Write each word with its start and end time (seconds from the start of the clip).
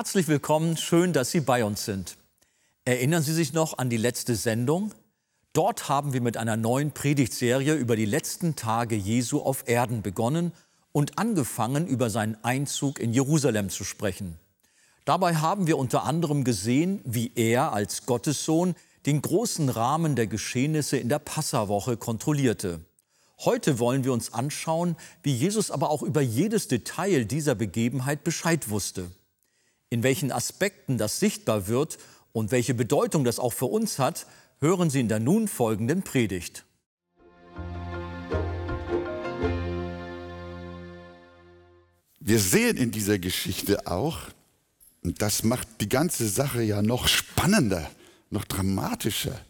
Herzlich 0.00 0.28
willkommen, 0.28 0.78
schön, 0.78 1.12
dass 1.12 1.30
Sie 1.30 1.40
bei 1.40 1.62
uns 1.62 1.84
sind. 1.84 2.16
Erinnern 2.86 3.22
Sie 3.22 3.34
sich 3.34 3.52
noch 3.52 3.76
an 3.76 3.90
die 3.90 3.98
letzte 3.98 4.34
Sendung? 4.34 4.94
Dort 5.52 5.90
haben 5.90 6.14
wir 6.14 6.22
mit 6.22 6.38
einer 6.38 6.56
neuen 6.56 6.92
Predigtserie 6.92 7.74
über 7.74 7.96
die 7.96 8.06
letzten 8.06 8.56
Tage 8.56 8.96
Jesu 8.96 9.40
auf 9.40 9.68
Erden 9.68 10.00
begonnen 10.00 10.52
und 10.92 11.18
angefangen, 11.18 11.86
über 11.86 12.08
seinen 12.08 12.42
Einzug 12.42 12.98
in 12.98 13.12
Jerusalem 13.12 13.68
zu 13.68 13.84
sprechen. 13.84 14.38
Dabei 15.04 15.34
haben 15.34 15.66
wir 15.66 15.76
unter 15.76 16.04
anderem 16.04 16.44
gesehen, 16.44 17.02
wie 17.04 17.32
er 17.34 17.74
als 17.74 18.06
Gottessohn 18.06 18.76
den 19.04 19.20
großen 19.20 19.68
Rahmen 19.68 20.16
der 20.16 20.28
Geschehnisse 20.28 20.96
in 20.96 21.10
der 21.10 21.18
Passawoche 21.18 21.98
kontrollierte. 21.98 22.80
Heute 23.40 23.78
wollen 23.78 24.04
wir 24.04 24.14
uns 24.14 24.32
anschauen, 24.32 24.96
wie 25.22 25.34
Jesus 25.34 25.70
aber 25.70 25.90
auch 25.90 26.02
über 26.02 26.22
jedes 26.22 26.68
Detail 26.68 27.26
dieser 27.26 27.54
Begebenheit 27.54 28.24
Bescheid 28.24 28.70
wusste. 28.70 29.10
In 29.92 30.04
welchen 30.04 30.30
Aspekten 30.30 30.98
das 30.98 31.18
sichtbar 31.18 31.66
wird 31.66 31.98
und 32.32 32.52
welche 32.52 32.74
Bedeutung 32.74 33.24
das 33.24 33.40
auch 33.40 33.52
für 33.52 33.66
uns 33.66 33.98
hat, 33.98 34.26
hören 34.60 34.88
Sie 34.88 35.00
in 35.00 35.08
der 35.08 35.18
nun 35.18 35.48
folgenden 35.48 36.02
Predigt. 36.04 36.64
Wir 42.20 42.38
sehen 42.38 42.76
in 42.76 42.92
dieser 42.92 43.18
Geschichte 43.18 43.88
auch, 43.88 44.20
und 45.02 45.20
das 45.22 45.42
macht 45.42 45.66
die 45.80 45.88
ganze 45.88 46.28
Sache 46.28 46.62
ja 46.62 46.82
noch 46.82 47.08
spannender, 47.08 47.90
noch 48.30 48.44
dramatischer. 48.44 49.40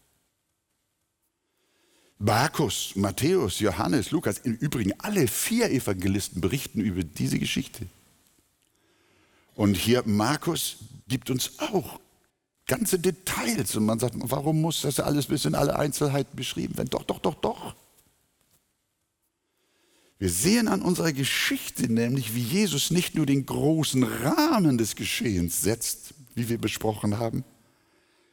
Markus, 2.19 2.93
Matthäus, 2.97 3.61
Johannes, 3.61 4.11
Lukas, 4.11 4.39
im 4.39 4.55
Übrigen 4.55 4.99
alle 5.01 5.29
vier 5.29 5.71
Evangelisten 5.71 6.41
berichten 6.41 6.81
über 6.81 7.03
diese 7.03 7.39
Geschichte. 7.39 7.87
Und 9.61 9.75
hier 9.75 10.03
Markus 10.07 10.77
gibt 11.07 11.29
uns 11.29 11.59
auch 11.59 12.01
ganze 12.67 12.99
Details 12.99 13.77
und 13.77 13.85
man 13.85 13.99
sagt, 13.99 14.15
warum 14.17 14.63
muss 14.63 14.81
das 14.81 15.01
alles 15.01 15.27
bis 15.27 15.45
in 15.45 15.55
alle 15.55 15.79
Einzelheiten 15.79 16.35
beschrieben 16.35 16.79
werden? 16.79 16.89
Doch, 16.89 17.03
doch, 17.03 17.19
doch, 17.19 17.35
doch. 17.35 17.75
Wir 20.19 20.31
sehen 20.31 20.67
an 20.67 20.81
unserer 20.81 21.13
Geschichte 21.13 21.93
nämlich, 21.93 22.35
wie 22.35 22.41
Jesus 22.41 22.91
nicht 22.91 23.15
nur 23.17 23.27
den 23.27 23.45
großen 23.45 24.03
Rahmen 24.03 24.79
des 24.79 24.97
Geschehens 24.97 25.61
setzt, 25.61 26.15
wie 26.35 26.49
wir 26.49 26.57
besprochen 26.57 27.19
haben, 27.19 27.45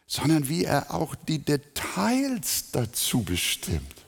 sondern 0.05 0.47
wie 0.47 0.63
er 0.63 0.93
auch 0.93 1.13
die 1.13 1.39
Details 1.39 2.71
dazu 2.71 3.23
bestimmt. 3.23 4.05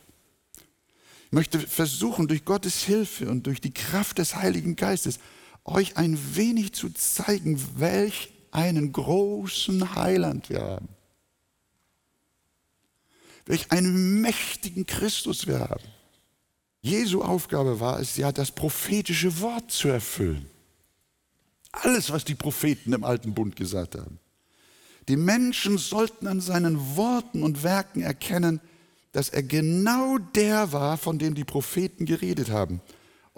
Ich 1.25 1.33
möchte 1.33 1.59
versuchen, 1.59 2.29
durch 2.29 2.45
Gottes 2.45 2.81
Hilfe 2.85 3.29
und 3.29 3.45
durch 3.45 3.59
die 3.59 3.73
Kraft 3.73 4.19
des 4.19 4.37
Heiligen 4.37 4.77
Geistes 4.77 5.19
euch 5.65 5.97
ein 5.97 6.17
wenig 6.35 6.73
zu 6.73 6.89
zeigen, 6.89 7.61
welch 7.77 8.31
einen 8.51 8.91
großen 8.91 9.95
Heiland 9.95 10.49
wir 10.49 10.61
haben. 10.61 10.89
Welch 13.45 13.71
einen 13.71 14.21
mächtigen 14.21 14.85
Christus 14.85 15.47
wir 15.47 15.59
haben. 15.59 15.83
Jesu 16.81 17.21
Aufgabe 17.21 17.79
war 17.79 17.99
es 17.99 18.15
ja, 18.15 18.31
das 18.31 18.51
prophetische 18.51 19.41
Wort 19.41 19.71
zu 19.71 19.89
erfüllen. 19.89 20.45
Alles, 21.71 22.11
was 22.11 22.25
die 22.25 22.35
Propheten 22.35 22.93
im 22.93 23.03
alten 23.03 23.33
Bund 23.33 23.55
gesagt 23.55 23.95
haben. 23.95 24.19
Die 25.07 25.17
Menschen 25.17 25.77
sollten 25.77 26.27
an 26.27 26.41
seinen 26.41 26.95
Worten 26.95 27.43
und 27.43 27.63
Werken 27.63 28.01
erkennen, 28.01 28.61
dass 29.11 29.29
er 29.29 29.43
genau 29.43 30.19
der 30.19 30.71
war, 30.71 30.97
von 30.97 31.17
dem 31.17 31.33
die 31.33 31.43
Propheten 31.43 32.05
geredet 32.05 32.49
haben. 32.49 32.81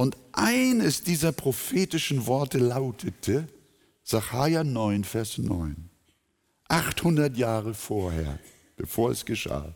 Und 0.01 0.17
eines 0.31 1.03
dieser 1.03 1.31
prophetischen 1.31 2.25
Worte 2.25 2.57
lautete, 2.57 3.47
Sacharja 4.03 4.63
9, 4.63 5.03
Vers 5.03 5.37
9, 5.37 5.91
800 6.69 7.37
Jahre 7.37 7.75
vorher, 7.75 8.39
bevor 8.77 9.11
es 9.11 9.25
geschah. 9.25 9.75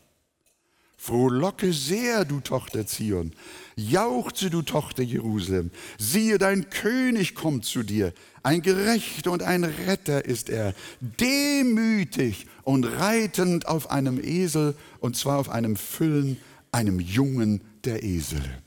Frohlocke 0.97 1.72
sehr, 1.72 2.25
du 2.25 2.40
Tochter 2.40 2.88
Zion, 2.88 3.34
jauchze, 3.75 4.50
du 4.50 4.64
Tochter 4.64 5.03
Jerusalem, 5.03 5.69
siehe, 6.00 6.40
dein 6.40 6.72
König 6.72 7.35
kommt 7.35 7.66
zu 7.66 7.84
dir, 7.84 8.12
ein 8.41 8.64
Gerechter 8.64 9.31
und 9.31 9.44
ein 9.44 9.64
Retter 9.64 10.25
ist 10.25 10.50
er, 10.50 10.74
demütig 11.02 12.47
und 12.64 12.85
reitend 12.85 13.68
auf 13.68 13.91
einem 13.91 14.19
Esel, 14.19 14.74
und 15.00 15.16
zwar 15.16 15.38
auf 15.38 15.50
einem 15.50 15.75
Füllen, 15.75 16.38
einem 16.72 17.00
Jungen 17.00 17.62
der 17.84 18.02
Esel. 18.02 18.65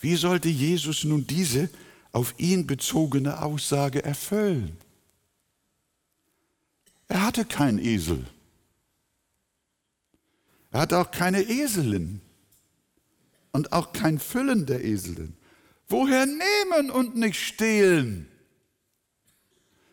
Wie 0.00 0.16
sollte 0.16 0.48
Jesus 0.48 1.04
nun 1.04 1.26
diese 1.26 1.68
auf 2.12 2.34
ihn 2.38 2.66
bezogene 2.66 3.42
Aussage 3.42 4.02
erfüllen? 4.02 4.76
Er 7.08 7.26
hatte 7.26 7.44
keinen 7.44 7.78
Esel. 7.78 8.24
Er 10.70 10.80
hatte 10.80 10.98
auch 10.98 11.10
keine 11.10 11.42
Eselin 11.42 12.20
und 13.52 13.72
auch 13.72 13.92
kein 13.92 14.18
Füllen 14.18 14.66
der 14.66 14.84
Eselin. 14.84 15.34
Woher 15.88 16.24
nehmen 16.24 16.90
und 16.90 17.16
nicht 17.16 17.38
stehlen? 17.38 18.28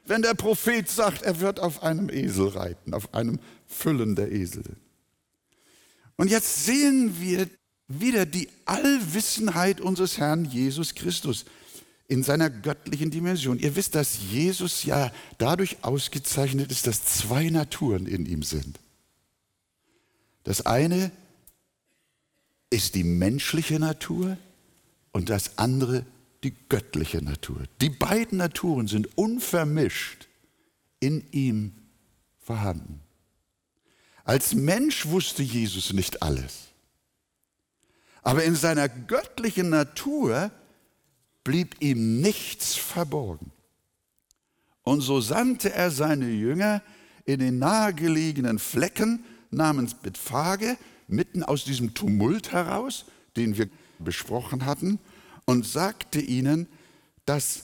Wenn 0.06 0.22
der 0.22 0.36
Prophet 0.36 0.88
sagt, 0.88 1.24
er 1.24 1.40
wird 1.40 1.60
auf 1.60 1.84
einem 1.84 2.10
Esel 2.10 2.50
reiten, 2.50 2.94
auf 2.94 3.14
einem 3.14 3.40
Füllen 3.66 4.16
der 4.16 4.32
Eselin. 4.32 4.78
Und 6.16 6.30
jetzt 6.30 6.66
sehen 6.66 7.20
wir 7.20 7.50
wieder 7.88 8.26
die 8.26 8.50
Allwissenheit 8.66 9.82
unseres 9.82 10.18
Herrn 10.18 10.46
Jesus 10.46 10.96
Christus 10.96 11.46
in 12.08 12.24
seiner 12.24 12.50
göttlichen 12.50 13.12
Dimension. 13.12 13.60
Ihr 13.60 13.76
wisst, 13.76 13.96
dass 13.96 14.20
Jesus 14.32 14.84
ja 14.84 15.12
dadurch 15.38 15.78
ausgezeichnet 15.84 16.72
ist, 16.72 16.88
dass 16.88 17.04
zwei 17.04 17.50
Naturen 17.50 18.06
in 18.06 18.26
ihm 18.26 18.44
sind. 18.44 18.80
Das 20.44 20.66
eine 20.66 21.12
ist 22.70 22.96
die 22.96 23.04
menschliche 23.04 23.80
Natur 23.80 24.38
und 25.12 25.30
das 25.30 25.58
andere 25.58 26.06
die 26.44 26.54
göttliche 26.70 27.22
Natur. 27.22 27.64
Die 27.82 27.90
beiden 27.90 28.38
Naturen 28.38 28.88
sind 28.88 29.18
unvermischt 29.18 30.28
in 31.00 31.26
ihm 31.32 31.74
vorhanden. 32.40 33.02
Als 34.24 34.54
Mensch 34.54 35.08
wusste 35.08 35.44
Jesus 35.44 35.94
nicht 35.94 36.22
alles. 36.22 36.68
Aber 38.28 38.44
in 38.44 38.56
seiner 38.56 38.90
göttlichen 38.90 39.70
Natur 39.70 40.52
blieb 41.46 41.78
ihm 41.80 42.20
nichts 42.20 42.76
verborgen. 42.76 43.54
Und 44.84 45.00
so 45.00 45.22
sandte 45.22 45.72
er 45.72 45.92
seine 45.92 46.28
Jünger 46.28 46.84
in 47.24 47.40
den 47.40 47.58
nahegelegenen 47.58 48.60
Flecken 48.60 49.24
namens 49.50 49.94
Bethphage, 49.94 50.76
mitten 51.08 51.42
aus 51.42 51.64
diesem 51.64 51.94
Tumult 51.94 52.52
heraus, 52.52 53.06
den 53.38 53.58
wir 53.58 53.70
besprochen 53.98 54.66
hatten, 54.66 55.00
und 55.46 55.66
sagte 55.66 56.20
ihnen, 56.20 56.68
dass 57.26 57.64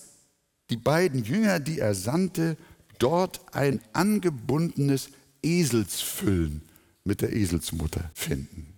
die 0.70 0.78
beiden 0.78 1.26
Jünger, 1.26 1.60
die 1.60 1.80
er 1.80 1.94
sandte, 1.94 2.56
dort 3.00 3.42
ein 3.54 3.82
angebundenes 3.92 5.10
Eselsfüllen 5.42 6.62
mit 7.04 7.20
der 7.20 7.34
Eselsmutter 7.34 8.10
finden. 8.14 8.73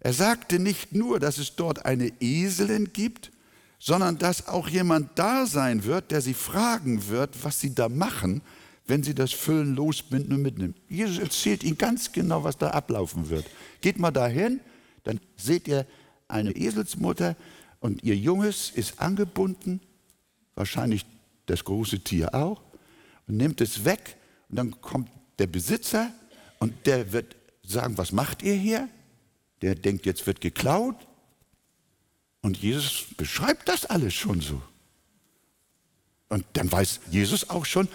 Er 0.00 0.12
sagte 0.12 0.58
nicht 0.58 0.94
nur, 0.94 1.18
dass 1.18 1.38
es 1.38 1.56
dort 1.56 1.84
eine 1.84 2.12
Eselin 2.20 2.92
gibt, 2.92 3.30
sondern 3.78 4.18
dass 4.18 4.48
auch 4.48 4.68
jemand 4.68 5.18
da 5.18 5.46
sein 5.46 5.84
wird, 5.84 6.10
der 6.10 6.20
sie 6.20 6.34
fragen 6.34 7.08
wird, 7.08 7.44
was 7.44 7.60
sie 7.60 7.74
da 7.74 7.88
machen, 7.88 8.42
wenn 8.86 9.02
sie 9.02 9.14
das 9.14 9.32
Füllen 9.32 9.74
losbinden 9.76 10.34
und 10.34 10.42
mitnehmen. 10.42 10.74
Jesus 10.88 11.18
erzählt 11.18 11.62
ihnen 11.62 11.78
ganz 11.78 12.10
genau, 12.12 12.42
was 12.42 12.56
da 12.56 12.70
ablaufen 12.70 13.28
wird. 13.28 13.46
Geht 13.80 13.98
mal 13.98 14.10
dahin, 14.10 14.60
dann 15.04 15.20
seht 15.36 15.68
ihr 15.68 15.86
eine 16.26 16.52
Eselsmutter 16.52 17.36
und 17.80 18.02
ihr 18.02 18.16
Junges 18.16 18.70
ist 18.70 18.98
angebunden, 19.00 19.80
wahrscheinlich 20.54 21.04
das 21.46 21.64
große 21.64 22.00
Tier 22.00 22.34
auch, 22.34 22.62
und 23.26 23.36
nimmt 23.36 23.60
es 23.60 23.84
weg 23.84 24.16
und 24.48 24.56
dann 24.56 24.80
kommt 24.80 25.10
der 25.38 25.46
Besitzer 25.46 26.10
und 26.58 26.72
der 26.86 27.12
wird 27.12 27.36
sagen, 27.62 27.96
was 27.98 28.12
macht 28.12 28.42
ihr 28.42 28.54
hier? 28.54 28.88
Der 29.62 29.74
denkt, 29.74 30.06
jetzt 30.06 30.26
wird 30.26 30.40
geklaut. 30.40 30.96
Und 32.40 32.56
Jesus 32.58 33.06
beschreibt 33.16 33.68
das 33.68 33.84
alles 33.84 34.14
schon 34.14 34.40
so. 34.40 34.62
Und 36.28 36.44
dann 36.52 36.70
weiß 36.70 37.00
Jesus 37.10 37.50
auch 37.50 37.64
schon, 37.64 37.88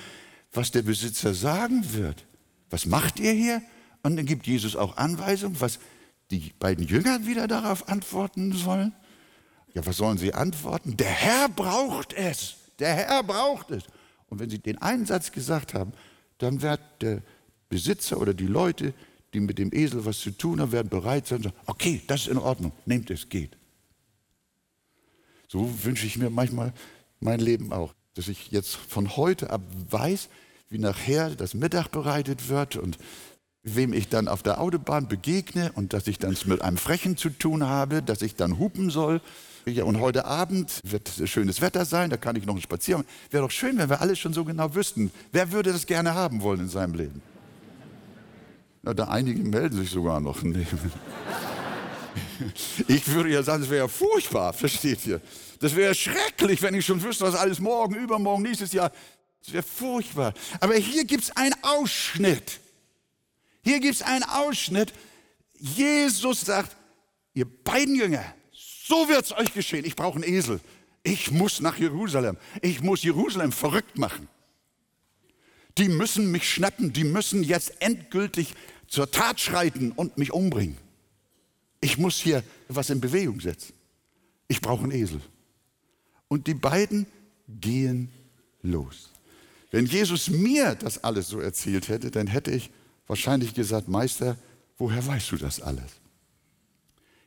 was 0.52 0.72
der 0.72 0.82
Besitzer 0.82 1.34
sagen 1.34 1.94
wird. 1.94 2.26
Was 2.70 2.86
macht 2.86 3.20
ihr 3.20 3.32
hier? 3.32 3.62
Und 4.02 4.18
dann 4.18 4.26
gibt 4.26 4.48
Jesus 4.48 4.76
auch 4.76 4.98
Anweisungen, 4.98 5.60
was 5.62 5.80
die 6.32 6.52
beiden 6.60 6.86
Jünger 6.86 7.26
wieder 7.26 7.48
darauf 7.48 7.88
antworten 7.88 8.52
sollen. 8.54 8.94
Ja, 9.74 9.86
was 9.86 9.98
sollen 9.98 10.18
sie 10.18 10.34
antworten? 10.34 10.98
Der 10.98 11.10
Herr 11.10 11.50
braucht 11.50 12.14
es. 12.14 12.56
Der 12.80 12.94
Herr 12.94 13.24
braucht 13.24 13.72
es. 13.72 13.84
Und 14.30 14.40
wenn 14.40 14.50
sie 14.50 14.60
den 14.60 14.82
einen 14.82 15.06
Satz 15.06 15.32
gesagt 15.32 15.74
haben, 15.74 15.94
dann 16.40 16.62
wird 16.62 16.82
der 17.02 17.22
Besitzer 17.70 18.20
oder 18.20 18.34
die 18.34 18.48
Leute 18.48 18.94
die 19.34 19.40
mit 19.40 19.58
dem 19.58 19.74
Esel 19.74 20.06
was 20.06 20.20
zu 20.20 20.32
tun 20.32 20.60
haben, 20.60 20.72
werden 20.72 20.90
bereit 20.90 21.28
sein 21.28 21.44
sagen, 21.44 21.56
okay, 21.66 22.02
das 22.08 22.22
ist 22.22 22.28
in 22.28 22.38
Ordnung, 22.38 22.72
nehmt 22.86 23.10
es, 23.10 23.30
geht. 23.30 23.58
So 25.48 25.70
wünsche 25.84 26.06
ich 26.06 26.18
mir 26.18 26.30
manchmal 26.30 26.74
mein 27.20 27.40
Leben 27.40 27.74
auch, 27.74 27.94
dass 28.16 28.28
ich 28.28 28.52
jetzt 28.52 28.76
von 28.76 29.16
heute 29.16 29.50
ab 29.50 29.62
weiß, 29.90 30.30
wie 30.70 30.80
nachher 30.80 31.30
das 31.32 31.54
Mittag 31.54 31.90
bereitet 31.90 32.50
wird 32.50 32.76
und 32.76 32.98
wem 33.64 33.94
ich 33.94 34.10
dann 34.10 34.28
auf 34.28 34.44
der 34.44 34.60
Autobahn 34.60 35.08
begegne 35.08 35.72
und 35.74 35.94
dass 35.94 36.08
ich 36.08 36.18
dann 36.18 36.36
mit 36.46 36.62
einem 36.62 36.78
Frechen 36.78 37.18
zu 37.18 37.30
tun 37.30 37.64
habe, 37.64 38.02
dass 38.02 38.22
ich 38.22 38.36
dann 38.36 38.60
hupen 38.60 38.90
soll. 38.90 39.22
Ja, 39.66 39.86
und 39.86 40.02
heute 40.02 40.26
Abend 40.26 40.82
wird 40.84 41.10
schönes 41.26 41.62
Wetter 41.62 41.86
sein, 41.86 42.10
da 42.10 42.18
kann 42.18 42.36
ich 42.36 42.46
noch 42.46 42.56
einen 42.56 42.62
Spaziergang. 42.62 43.06
Wäre 43.32 43.44
doch 43.44 43.52
schön, 43.52 43.78
wenn 43.78 43.90
wir 43.90 44.02
alles 44.02 44.20
schon 44.20 44.34
so 44.34 44.44
genau 44.44 44.76
wüssten. 44.76 45.12
Wer 45.32 45.54
würde 45.54 45.72
das 45.72 45.86
gerne 45.86 46.14
haben 46.14 46.42
wollen 46.42 46.62
in 46.62 46.70
seinem 46.70 46.96
Leben? 46.96 47.22
Na, 48.84 48.94
da 48.94 49.06
einige 49.06 49.42
melden 49.42 49.78
sich 49.78 49.90
sogar 49.90 50.20
noch. 50.20 50.44
Ich 52.88 53.08
würde 53.08 53.30
ja 53.30 53.42
sagen, 53.42 53.62
das 53.62 53.70
wäre 53.70 53.84
ja 53.84 53.88
furchtbar, 53.88 54.54
versteht 54.54 55.06
ihr? 55.06 55.22
Das 55.60 55.76
wäre 55.76 55.96
schrecklich, 55.96 56.62
wenn 56.62 56.74
ich 56.74 56.86
schon 56.86 57.02
wüsste, 57.02 57.24
was 57.24 57.36
alles 57.36 57.60
morgen, 57.60 57.96
übermorgen, 57.96 58.44
nächstes 58.44 58.74
Jahr. 58.74 58.92
Das 59.44 59.54
wäre 59.54 59.64
furchtbar. 59.64 60.34
Aber 60.60 60.76
hier 60.76 61.06
gibt 61.06 61.24
es 61.24 61.36
einen 61.38 61.56
Ausschnitt. 61.62 62.60
Hier 63.64 63.80
gibt 63.80 63.96
es 63.96 64.02
einen 64.02 64.24
Ausschnitt. 64.24 64.94
Jesus 65.58 66.42
sagt, 66.42 66.76
ihr 67.34 67.46
beiden 67.46 67.96
Jünger, 67.96 68.26
so 68.52 69.08
wird 69.08 69.26
es 69.26 69.32
euch 69.32 69.54
geschehen. 69.54 69.86
Ich 69.86 69.96
brauche 69.96 70.16
einen 70.16 70.26
Esel. 70.26 70.60
Ich 71.04 71.32
muss 71.32 71.62
nach 71.62 71.78
Jerusalem. 71.78 72.38
Ich 72.62 72.82
muss 72.82 73.04
Jerusalem 73.04 73.54
verrückt 73.54 73.98
machen. 73.98 74.28
Die 75.78 75.90
müssen 75.90 76.32
mich 76.32 76.52
schnappen. 76.52 76.94
Die 76.94 77.04
müssen 77.04 77.44
jetzt 77.44 77.82
endgültig 77.82 78.54
zur 78.94 79.10
Tat 79.10 79.40
schreiten 79.40 79.92
und 79.92 80.20
mich 80.20 80.32
umbringen. 80.32 80.78
Ich 81.82 81.98
muss 81.98 82.20
hier 82.20 82.44
was 82.68 82.92
in 82.92 83.02
Bewegung 83.02 83.40
setzen. 83.42 83.74
Ich 84.48 84.62
brauche 84.62 84.84
einen 84.84 84.92
Esel. 84.92 85.20
Und 86.28 86.46
die 86.46 86.54
beiden 86.54 87.08
gehen 87.48 88.12
los. 88.62 89.10
Wenn 89.72 89.88
Jesus 89.88 90.30
mir 90.30 90.76
das 90.76 91.04
alles 91.04 91.28
so 91.28 91.40
erzählt 91.40 91.88
hätte, 91.88 92.12
dann 92.12 92.28
hätte 92.28 92.52
ich 92.52 92.70
wahrscheinlich 93.08 93.56
gesagt, 93.56 93.88
Meister, 93.88 94.38
woher 94.78 95.04
weißt 95.04 95.32
du 95.32 95.38
das 95.38 95.60
alles? 95.60 95.94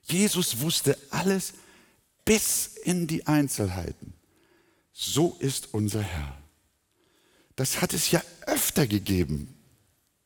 Jesus 0.04 0.60
wusste 0.60 0.96
alles 1.10 1.52
bis 2.24 2.76
in 2.84 3.08
die 3.08 3.26
Einzelheiten. 3.26 4.14
So 4.92 5.36
ist 5.40 5.74
unser 5.74 6.02
Herr. 6.02 6.38
Das 7.56 7.82
hat 7.82 7.92
es 7.92 8.12
ja 8.12 8.22
öfter 8.46 8.86
gegeben 8.86 9.52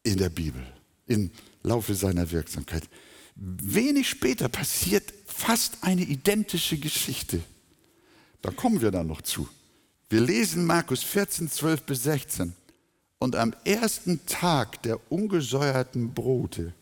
in 0.02 0.18
der 0.18 0.28
Bibel, 0.28 0.62
im 1.10 1.30
Laufe 1.62 1.94
seiner 1.94 2.30
Wirksamkeit. 2.30 2.84
Wenig 3.34 4.08
später 4.08 4.48
passiert 4.48 5.12
fast 5.26 5.78
eine 5.82 6.02
identische 6.02 6.78
Geschichte. 6.78 7.40
Da 8.42 8.50
kommen 8.50 8.80
wir 8.80 8.90
dann 8.90 9.08
noch 9.08 9.22
zu. 9.22 9.48
Wir 10.08 10.20
lesen 10.20 10.64
Markus 10.64 11.02
14, 11.02 11.50
12 11.50 11.82
bis 11.82 12.02
16. 12.04 12.54
Und 13.18 13.36
am 13.36 13.54
ersten 13.64 14.24
Tag 14.26 14.82
der 14.82 15.12
ungesäuerten 15.12 16.14
Brote, 16.14 16.72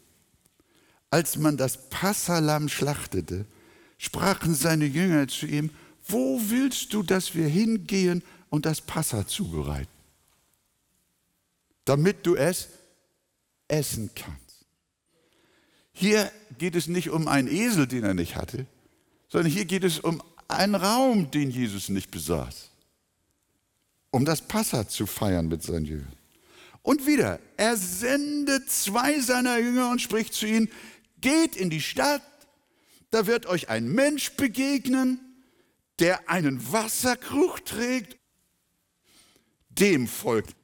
als 1.11 1.37
man 1.37 1.57
das 1.57 1.89
Passalam 1.89 2.69
schlachtete, 2.69 3.47
sprachen 3.97 4.55
seine 4.55 4.85
Jünger 4.85 5.27
zu 5.27 5.47
ihm, 5.47 5.71
wo 6.07 6.41
willst 6.49 6.93
du, 6.93 7.03
dass 7.03 7.35
wir 7.35 7.49
hingehen 7.49 8.23
und 8.51 8.67
das 8.67 8.81
Passa 8.81 9.27
zubereiten? 9.27 9.91
Damit 11.85 12.25
du 12.27 12.37
es 12.37 12.69
essen 13.69 14.11
kannst. 14.15 14.67
Hier 15.93 16.31
geht 16.59 16.75
es 16.75 16.87
nicht 16.87 17.11
um 17.11 17.29
einen 17.29 17.49
Esel, 17.49 17.87
den 17.87 18.05
er 18.05 18.15
nicht 18.15 18.37
hatte, 18.37 18.67
sondern 19.29 19.53
hier 19.53 19.65
geht 19.65 19.85
es 19.85 19.99
um 19.99 20.23
einen 20.49 20.75
Raum, 20.75 21.31
den 21.31 21.51
Jesus 21.51 21.89
nicht 21.89 22.11
besaß, 22.11 22.71
um 24.11 24.25
das 24.25 24.41
Passa 24.41 24.89
zu 24.89 25.07
feiern 25.07 25.49
mit 25.49 25.63
seinen 25.63 25.85
Jüngern. 25.85 26.13
Und 26.83 27.07
wieder, 27.07 27.39
er 27.57 27.77
sendet 27.77 28.71
zwei 28.71 29.21
seiner 29.21 29.59
Jünger 29.59 29.91
und 29.91 30.01
spricht 30.01 30.33
zu 30.33 30.47
ihnen, 30.47 30.71
geht 31.21 31.57
in 31.57 31.69
die 31.69 31.83
Stadt, 31.83 32.23
da 33.11 33.27
wird 33.27 33.47
euch 33.47 33.69
ein 33.69 33.89
Mensch 33.89 34.33
begegnen, 34.33 35.21
der 35.99 36.31
einen 36.31 36.73
Wasserkrug 36.73 37.65
trägt, 37.65 38.17
dem 39.69 40.07
folgt. 40.07 40.55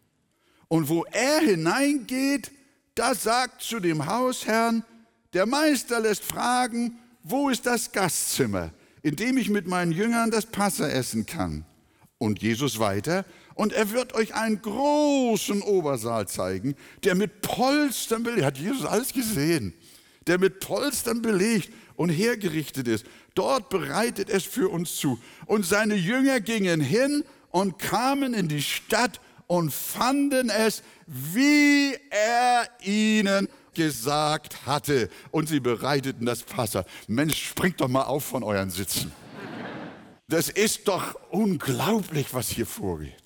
Und 0.68 0.88
wo 0.88 1.04
er 1.04 1.40
hineingeht, 1.40 2.50
da 2.94 3.14
sagt 3.14 3.62
zu 3.62 3.80
dem 3.80 4.06
Hausherrn, 4.06 4.84
der 5.32 5.46
Meister 5.46 6.00
lässt 6.00 6.24
fragen, 6.24 6.98
wo 7.22 7.48
ist 7.48 7.66
das 7.66 7.90
Gastzimmer, 7.92 8.72
in 9.02 9.16
dem 9.16 9.36
ich 9.36 9.50
mit 9.50 9.66
meinen 9.66 9.92
Jüngern 9.92 10.30
das 10.30 10.46
Passa 10.46 10.88
essen 10.88 11.26
kann? 11.26 11.64
Und 12.18 12.40
Jesus 12.40 12.78
weiter, 12.78 13.24
und 13.54 13.72
er 13.72 13.90
wird 13.90 14.14
euch 14.14 14.34
einen 14.34 14.62
großen 14.62 15.62
Obersaal 15.62 16.28
zeigen, 16.28 16.74
der 17.02 17.14
mit 17.14 17.40
Polstern 17.40 18.22
belegt, 18.22 18.44
hat 18.44 18.58
Jesus 18.58 18.84
alles 18.84 19.12
gesehen, 19.12 19.74
der 20.26 20.38
mit 20.38 20.60
Polstern 20.60 21.22
belegt 21.22 21.70
und 21.96 22.08
hergerichtet 22.08 22.88
ist. 22.88 23.04
Dort 23.34 23.68
bereitet 23.68 24.30
es 24.30 24.44
für 24.44 24.68
uns 24.68 24.96
zu. 24.96 25.18
Und 25.46 25.66
seine 25.66 25.94
Jünger 25.94 26.40
gingen 26.40 26.80
hin 26.80 27.24
und 27.50 27.78
kamen 27.78 28.34
in 28.34 28.48
die 28.48 28.62
Stadt 28.62 29.20
und 29.46 29.72
fanden 29.72 30.50
es, 30.50 30.82
wie 31.06 31.94
er 32.10 32.68
ihnen 32.82 33.48
gesagt 33.74 34.66
hatte. 34.66 35.10
Und 35.30 35.48
sie 35.48 35.60
bereiteten 35.60 36.26
das 36.26 36.42
Passa. 36.42 36.84
Mensch, 37.08 37.48
springt 37.48 37.80
doch 37.80 37.88
mal 37.88 38.02
auf 38.02 38.24
von 38.24 38.42
euren 38.42 38.70
Sitzen. 38.70 39.12
Das 40.28 40.48
ist 40.48 40.88
doch 40.88 41.18
unglaublich, 41.30 42.32
was 42.32 42.48
hier 42.48 42.66
vorgeht. 42.66 43.24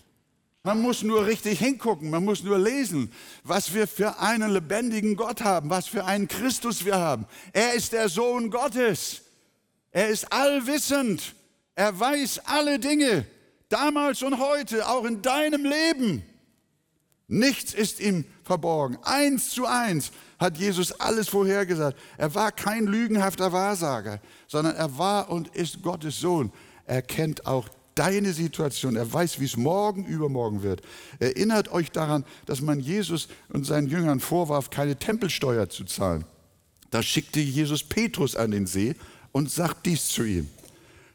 Man 0.65 0.83
muss 0.83 1.03
nur 1.03 1.25
richtig 1.25 1.61
hingucken, 1.61 2.11
man 2.11 2.25
muss 2.25 2.43
nur 2.43 2.59
lesen, 2.59 3.13
was 3.45 3.73
wir 3.73 3.87
für 3.87 4.19
einen 4.19 4.51
lebendigen 4.51 5.17
Gott 5.17 5.43
haben, 5.43 5.71
was 5.71 5.87
für 5.87 6.05
einen 6.05 6.27
Christus 6.27 6.85
wir 6.85 6.97
haben. 6.97 7.27
Er 7.53 7.75
ist 7.75 7.93
der 7.93 8.09
Sohn 8.09 8.51
Gottes. 8.51 9.23
Er 9.93 10.09
ist 10.09 10.31
allwissend. 10.33 11.35
Er 11.75 11.99
weiß 11.99 12.41
alle 12.45 12.79
Dinge, 12.79 13.25
damals 13.69 14.23
und 14.23 14.39
heute, 14.39 14.89
auch 14.89 15.05
in 15.05 15.23
deinem 15.23 15.65
Leben. 15.65 16.23
Nichts 17.29 17.75
ist 17.75 18.01
ihm 18.01 18.25
verborgen. 18.43 18.99
Eins 19.03 19.51
zu 19.51 19.67
eins 19.67 20.13
hat 20.39 20.57
Jesus 20.57 20.93
alles 20.93 21.29
vorhergesagt. 21.29 21.99
Er 22.17 22.35
war 22.35 22.53
kein 22.53 22.87
lügenhafter 22.87 23.53
Wahrsager, 23.53 24.21
sondern 24.47 24.77
er 24.77 24.97
war 24.97 25.29
und 25.29 25.49
ist 25.49 25.83
Gottes 25.83 26.19
Sohn. 26.19 26.51
Er 26.87 27.03
kennt 27.03 27.47
auch 27.47 27.69
deine 27.95 28.33
Situation. 28.33 28.97
Er 28.97 29.13
weiß, 29.13 29.41
wie 29.41 29.45
es 29.45 29.57
morgen, 29.59 30.07
übermorgen 30.07 30.63
wird. 30.63 30.81
Erinnert 31.19 31.71
euch 31.71 31.91
daran, 31.91 32.25
dass 32.47 32.63
man 32.63 32.81
Jesus 32.81 33.29
und 33.51 33.67
seinen 33.67 33.89
Jüngern 33.89 34.21
vorwarf, 34.21 34.71
keine 34.71 34.97
Tempelsteuer 34.97 35.69
zu 35.69 35.85
zahlen. 35.85 36.25
Da 36.91 37.03
schickte 37.03 37.41
Jesus 37.41 37.83
Petrus 37.83 38.37
an 38.37 38.53
den 38.53 38.67
See 38.67 38.95
und 39.33 39.51
sagt 39.51 39.85
dies 39.85 40.09
zu 40.09 40.25
ihm. 40.25 40.49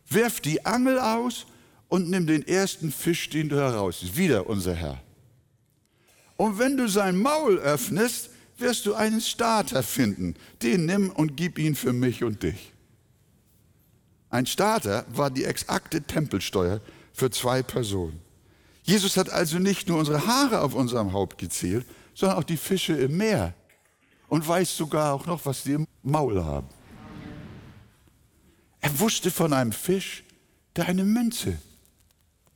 Wirf 0.09 0.41
die 0.41 0.63
Angel 0.65 0.99
aus 0.99 1.47
und 1.93 2.09
nimm 2.09 2.25
den 2.25 2.47
ersten 2.47 2.91
Fisch, 2.91 3.29
den 3.29 3.49
du 3.49 3.55
heraus. 3.55 4.03
Wieder 4.15 4.49
unser 4.49 4.73
Herr. 4.73 4.99
Und 6.37 6.57
wenn 6.57 6.75
du 6.75 6.87
sein 6.87 7.15
Maul 7.15 7.59
öffnest, 7.59 8.31
wirst 8.57 8.87
du 8.87 8.95
einen 8.95 9.21
Starter 9.21 9.83
finden. 9.83 10.33
Den 10.63 10.87
nimm 10.87 11.11
und 11.11 11.37
gib 11.37 11.59
ihn 11.59 11.75
für 11.75 11.93
mich 11.93 12.23
und 12.23 12.41
dich. 12.41 12.73
Ein 14.31 14.47
Starter 14.47 15.05
war 15.13 15.29
die 15.29 15.43
exakte 15.43 16.01
Tempelsteuer 16.01 16.81
für 17.13 17.29
zwei 17.29 17.61
Personen. 17.61 18.19
Jesus 18.81 19.15
hat 19.15 19.29
also 19.29 19.59
nicht 19.59 19.87
nur 19.87 19.99
unsere 19.99 20.25
Haare 20.25 20.61
auf 20.61 20.73
unserem 20.73 21.13
Haupt 21.13 21.37
gezählt, 21.37 21.85
sondern 22.15 22.39
auch 22.39 22.43
die 22.43 22.57
Fische 22.57 22.93
im 22.93 23.17
Meer 23.17 23.53
und 24.29 24.47
weiß 24.47 24.75
sogar 24.75 25.13
auch 25.13 25.27
noch, 25.27 25.45
was 25.45 25.61
sie 25.61 25.73
im 25.73 25.87
Maul 26.01 26.43
haben. 26.43 26.69
Er 28.81 28.99
wusste 28.99 29.29
von 29.29 29.53
einem 29.53 29.71
Fisch, 29.71 30.23
der 30.75 30.87
eine 30.87 31.03
Münze 31.03 31.59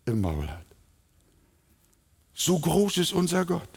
im 0.07 0.21
Maul 0.21 0.47
hat. 0.47 0.65
So 2.33 2.59
groß 2.59 2.97
ist 2.97 3.13
unser 3.13 3.45
Gott. 3.45 3.69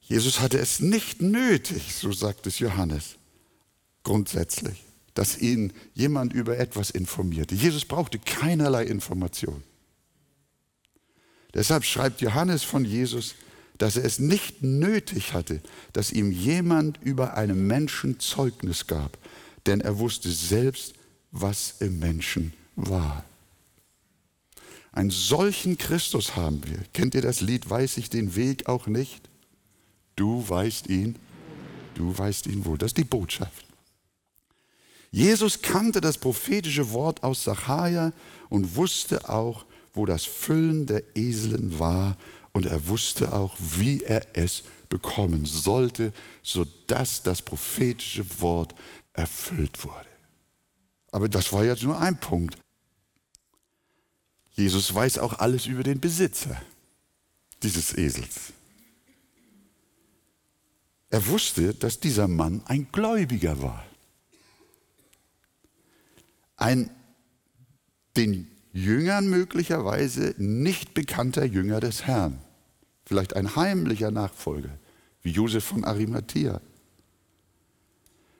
Jesus 0.00 0.40
hatte 0.40 0.58
es 0.58 0.80
nicht 0.80 1.20
nötig, 1.20 1.94
so 1.94 2.12
sagt 2.12 2.46
es 2.46 2.58
Johannes, 2.58 3.16
grundsätzlich 4.04 4.84
dass 5.18 5.36
ihn 5.36 5.72
jemand 5.94 6.32
über 6.32 6.58
etwas 6.58 6.90
informierte. 6.90 7.56
Jesus 7.56 7.84
brauchte 7.84 8.20
keinerlei 8.20 8.84
Information. 8.84 9.64
Deshalb 11.54 11.84
schreibt 11.84 12.20
Johannes 12.20 12.62
von 12.62 12.84
Jesus, 12.84 13.34
dass 13.78 13.96
er 13.96 14.04
es 14.04 14.20
nicht 14.20 14.62
nötig 14.62 15.32
hatte, 15.32 15.60
dass 15.92 16.12
ihm 16.12 16.30
jemand 16.30 17.00
über 17.02 17.36
einen 17.36 17.66
Menschen 17.66 18.20
Zeugnis 18.20 18.86
gab, 18.86 19.18
denn 19.66 19.80
er 19.80 19.98
wusste 19.98 20.30
selbst, 20.30 20.94
was 21.32 21.74
im 21.80 21.98
Menschen 21.98 22.52
war. 22.76 23.24
Einen 24.92 25.10
solchen 25.10 25.78
Christus 25.78 26.36
haben 26.36 26.62
wir. 26.66 26.78
Kennt 26.92 27.14
ihr 27.14 27.22
das 27.22 27.40
Lied, 27.40 27.68
weiß 27.68 27.98
ich 27.98 28.10
den 28.10 28.34
Weg 28.36 28.68
auch 28.68 28.86
nicht? 28.86 29.28
Du 30.16 30.48
weißt 30.48 30.88
ihn, 30.88 31.16
du 31.94 32.16
weißt 32.16 32.46
ihn 32.46 32.64
wohl. 32.64 32.78
Das 32.78 32.88
ist 32.88 32.98
die 32.98 33.04
Botschaft. 33.04 33.66
Jesus 35.10 35.62
kannte 35.62 36.00
das 36.00 36.18
prophetische 36.18 36.90
Wort 36.92 37.22
aus 37.22 37.44
Sacharja 37.44 38.12
und 38.48 38.76
wusste 38.76 39.28
auch, 39.28 39.64
wo 39.94 40.06
das 40.06 40.24
Füllen 40.24 40.86
der 40.86 41.02
Eseln 41.16 41.78
war 41.78 42.16
und 42.52 42.66
er 42.66 42.88
wusste 42.88 43.32
auch, 43.32 43.56
wie 43.58 44.02
er 44.02 44.26
es 44.34 44.64
bekommen 44.88 45.44
sollte, 45.44 46.12
sodass 46.42 47.22
das 47.22 47.42
prophetische 47.42 48.24
Wort 48.40 48.74
erfüllt 49.12 49.84
wurde. 49.84 50.06
Aber 51.10 51.28
das 51.28 51.52
war 51.52 51.64
jetzt 51.64 51.82
nur 51.82 51.98
ein 51.98 52.18
Punkt. 52.18 52.58
Jesus 54.58 54.92
weiß 54.92 55.18
auch 55.18 55.38
alles 55.38 55.66
über 55.66 55.84
den 55.84 56.00
Besitzer 56.00 56.60
dieses 57.62 57.96
Esels. 57.96 58.52
Er 61.10 61.24
wusste, 61.28 61.74
dass 61.74 62.00
dieser 62.00 62.26
Mann 62.26 62.62
ein 62.66 62.88
Gläubiger 62.90 63.62
war. 63.62 63.86
Ein 66.56 66.90
den 68.16 68.50
Jüngern 68.72 69.30
möglicherweise 69.30 70.34
nicht 70.38 70.92
bekannter 70.92 71.44
Jünger 71.44 71.78
des 71.78 72.04
Herrn. 72.04 72.40
Vielleicht 73.04 73.36
ein 73.36 73.54
heimlicher 73.54 74.10
Nachfolger, 74.10 74.76
wie 75.22 75.30
Josef 75.30 75.64
von 75.64 75.84
Arimathea. 75.84 76.60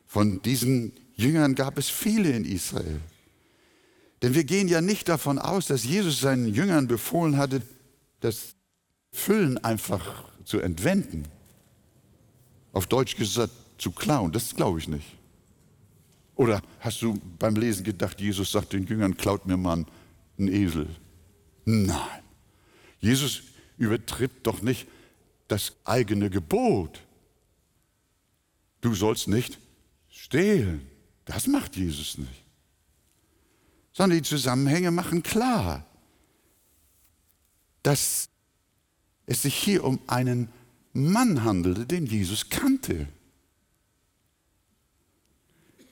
Von 0.08 0.42
diesen 0.42 0.92
Jüngern 1.14 1.54
gab 1.54 1.78
es 1.78 1.88
viele 1.88 2.32
in 2.32 2.44
Israel. 2.44 3.00
Denn 4.22 4.34
wir 4.34 4.44
gehen 4.44 4.68
ja 4.68 4.80
nicht 4.80 5.08
davon 5.08 5.38
aus, 5.38 5.66
dass 5.66 5.84
Jesus 5.84 6.20
seinen 6.20 6.52
Jüngern 6.52 6.88
befohlen 6.88 7.36
hatte, 7.36 7.62
das 8.20 8.54
Füllen 9.12 9.62
einfach 9.64 10.24
zu 10.44 10.60
entwenden. 10.60 11.24
Auf 12.72 12.86
Deutsch 12.86 13.16
gesagt, 13.16 13.52
zu 13.78 13.92
klauen. 13.92 14.32
Das 14.32 14.54
glaube 14.54 14.78
ich 14.80 14.88
nicht. 14.88 15.06
Oder 16.34 16.62
hast 16.80 17.02
du 17.02 17.18
beim 17.38 17.56
Lesen 17.56 17.84
gedacht, 17.84 18.20
Jesus 18.20 18.52
sagt 18.52 18.72
den 18.72 18.86
Jüngern, 18.86 19.16
klaut 19.16 19.46
mir 19.46 19.56
mal 19.56 19.84
einen 20.38 20.48
Esel? 20.48 20.88
Nein. 21.64 22.22
Jesus 23.00 23.42
übertritt 23.76 24.32
doch 24.42 24.62
nicht 24.62 24.86
das 25.46 25.72
eigene 25.84 26.30
Gebot. 26.30 27.00
Du 28.80 28.94
sollst 28.94 29.28
nicht 29.28 29.58
stehlen. 30.08 30.86
Das 31.24 31.46
macht 31.46 31.76
Jesus 31.76 32.18
nicht. 32.18 32.47
Sondern 33.98 34.18
die 34.18 34.28
Zusammenhänge 34.28 34.92
machen 34.92 35.24
klar, 35.24 35.84
dass 37.82 38.28
es 39.26 39.42
sich 39.42 39.56
hier 39.56 39.82
um 39.82 39.98
einen 40.06 40.50
Mann 40.92 41.42
handelte, 41.42 41.84
den 41.84 42.06
Jesus 42.06 42.48
kannte. 42.48 43.08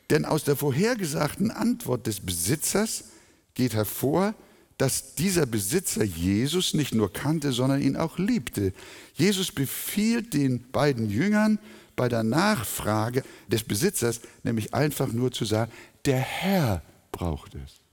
Denn 0.08 0.24
aus 0.24 0.44
der 0.44 0.54
vorhergesagten 0.54 1.50
Antwort 1.50 2.06
des 2.06 2.20
Besitzers 2.20 3.06
geht 3.54 3.74
hervor, 3.74 4.36
dass 4.78 5.16
dieser 5.16 5.46
Besitzer 5.46 6.04
Jesus 6.04 6.74
nicht 6.74 6.94
nur 6.94 7.12
kannte, 7.12 7.50
sondern 7.50 7.82
ihn 7.82 7.96
auch 7.96 8.18
liebte. 8.18 8.72
Jesus 9.14 9.50
befiehlt 9.50 10.32
den 10.32 10.70
beiden 10.70 11.10
Jüngern 11.10 11.58
bei 11.96 12.08
der 12.08 12.22
Nachfrage 12.22 13.24
des 13.48 13.64
Besitzers 13.64 14.20
nämlich 14.44 14.74
einfach 14.74 15.12
nur 15.12 15.32
zu 15.32 15.44
sagen, 15.44 15.72
der 16.04 16.20
Herr 16.20 16.82
braucht 17.10 17.56
es. 17.56 17.85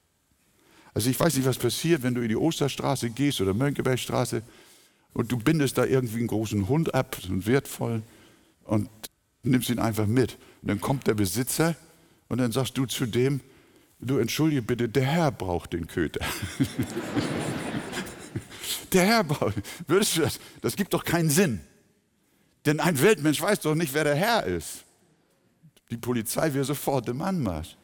Also 0.94 1.10
ich 1.10 1.20
weiß 1.20 1.36
nicht, 1.36 1.46
was 1.46 1.58
passiert, 1.58 2.04
wenn 2.04 2.14
du 2.14 2.22
in 2.22 2.30
die 2.30 2.36
Osterstraße 2.36 3.10
gehst 3.10 3.42
oder 3.42 3.54
Mönckebergstraße 3.54 4.44
und 5.14 5.32
du 5.32 5.38
bindest 5.38 5.78
da 5.78 5.86
irgendwie 5.86 6.20
einen 6.20 6.28
großen 6.28 6.68
Hund 6.68 6.94
ab, 6.94 7.18
einen 7.28 7.46
wertvollen, 7.46 8.04
und 8.66 8.90
nimmst 9.44 9.70
ihn 9.70 9.80
einfach 9.80 10.08
mit. 10.08 10.38
Und 10.62 10.70
dann 10.70 10.82
kommt 10.82 11.08
der 11.08 11.14
Besitzer 11.14 11.76
und 12.30 12.40
dann 12.40 12.52
sagst 12.52 12.78
du 12.78 12.86
zu 12.86 13.06
dem, 13.06 13.42
du 14.00 14.18
entschuldige 14.18 14.62
bitte, 14.62 14.90
der 14.90 15.06
Herr 15.06 15.32
braucht 15.32 15.74
den 15.74 15.88
Köter. 15.88 16.22
der 18.94 19.06
Herr 19.06 19.24
braucht, 19.24 19.56
würdest 19.88 20.18
du 20.18 20.22
das, 20.22 20.40
das 20.62 20.76
gibt 20.76 20.94
doch 20.94 21.04
keinen 21.04 21.30
Sinn. 21.30 21.62
Denn 22.66 22.80
ein 22.80 23.02
Weltmensch 23.02 23.42
weiß 23.42 23.60
doch 23.62 23.76
nicht, 23.76 23.94
wer 23.94 24.06
der 24.06 24.16
Herr 24.16 24.46
ist. 24.46 24.86
Die 25.92 25.98
Polizei 25.98 26.54
wäre 26.54 26.64
sofort 26.64 27.10
im 27.10 27.22
Anmarsch. 27.22 27.76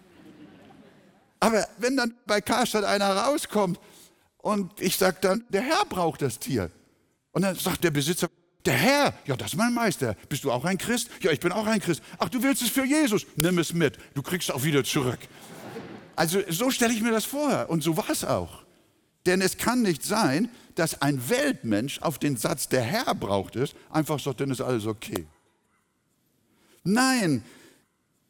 Aber 1.40 1.68
wenn 1.78 1.96
dann 1.96 2.14
bei 2.26 2.42
Karstadt 2.42 2.84
einer 2.84 3.16
rauskommt 3.16 3.80
und 4.38 4.80
ich 4.82 4.98
sage 4.98 5.18
dann, 5.22 5.44
der 5.50 5.62
Herr 5.62 5.86
braucht 5.86 6.22
das 6.22 6.40
Tier. 6.40 6.72
Und 7.32 7.44
dann 7.44 7.56
sagt 7.56 7.84
der 7.84 7.92
Besitzer, 7.92 8.30
der 8.66 8.74
Herr, 8.74 9.14
ja, 9.26 9.38
das 9.38 9.54
ist 9.54 9.58
mein 9.58 9.74
Meister. 9.74 10.16
Bist 10.28 10.44
du 10.44 10.52
auch 10.52 10.66
ein 10.66 10.78
Christ? 10.78 11.10
Ja, 11.22 11.32
ich 11.32 11.40
bin 11.40 11.52
auch 11.52 11.66
ein 11.66 11.80
Christ. 11.80 12.02
Ach, 12.18 12.28
du 12.28 12.44
willst 12.44 12.62
es 12.62 12.70
für 12.70 12.86
Jesus? 12.86 13.26
Nimm 13.36 13.58
es 13.58 13.74
mit. 13.74 13.98
Du 14.14 14.22
kriegst 14.22 14.50
es 14.50 14.56
auch 14.56 14.64
wieder 14.64 14.84
zurück. 14.84 15.20
Also 16.16 16.42
so 16.50 16.70
stelle 16.70 16.94
ich 16.94 17.02
mir 17.02 17.12
das 17.12 17.24
vor. 17.24 17.68
Und 17.70 17.84
so 17.84 17.96
war 17.96 18.10
es 18.10 18.26
auch. 18.26 18.64
Denn 19.26 19.42
es 19.42 19.58
kann 19.58 19.82
nicht 19.82 20.04
sein, 20.04 20.50
dass 20.76 21.02
ein 21.02 21.30
Weltmensch 21.30 22.02
auf 22.02 22.20
den 22.20 22.36
Satz, 22.36 22.68
der 22.68 22.82
Herr 22.82 23.16
braucht 23.16 23.56
es, 23.56 23.74
einfach 23.90 24.20
sagt, 24.20 24.42
dann 24.42 24.52
ist 24.52 24.62
alles 24.62 24.86
okay. 24.86 25.26
Nein, 26.84 27.44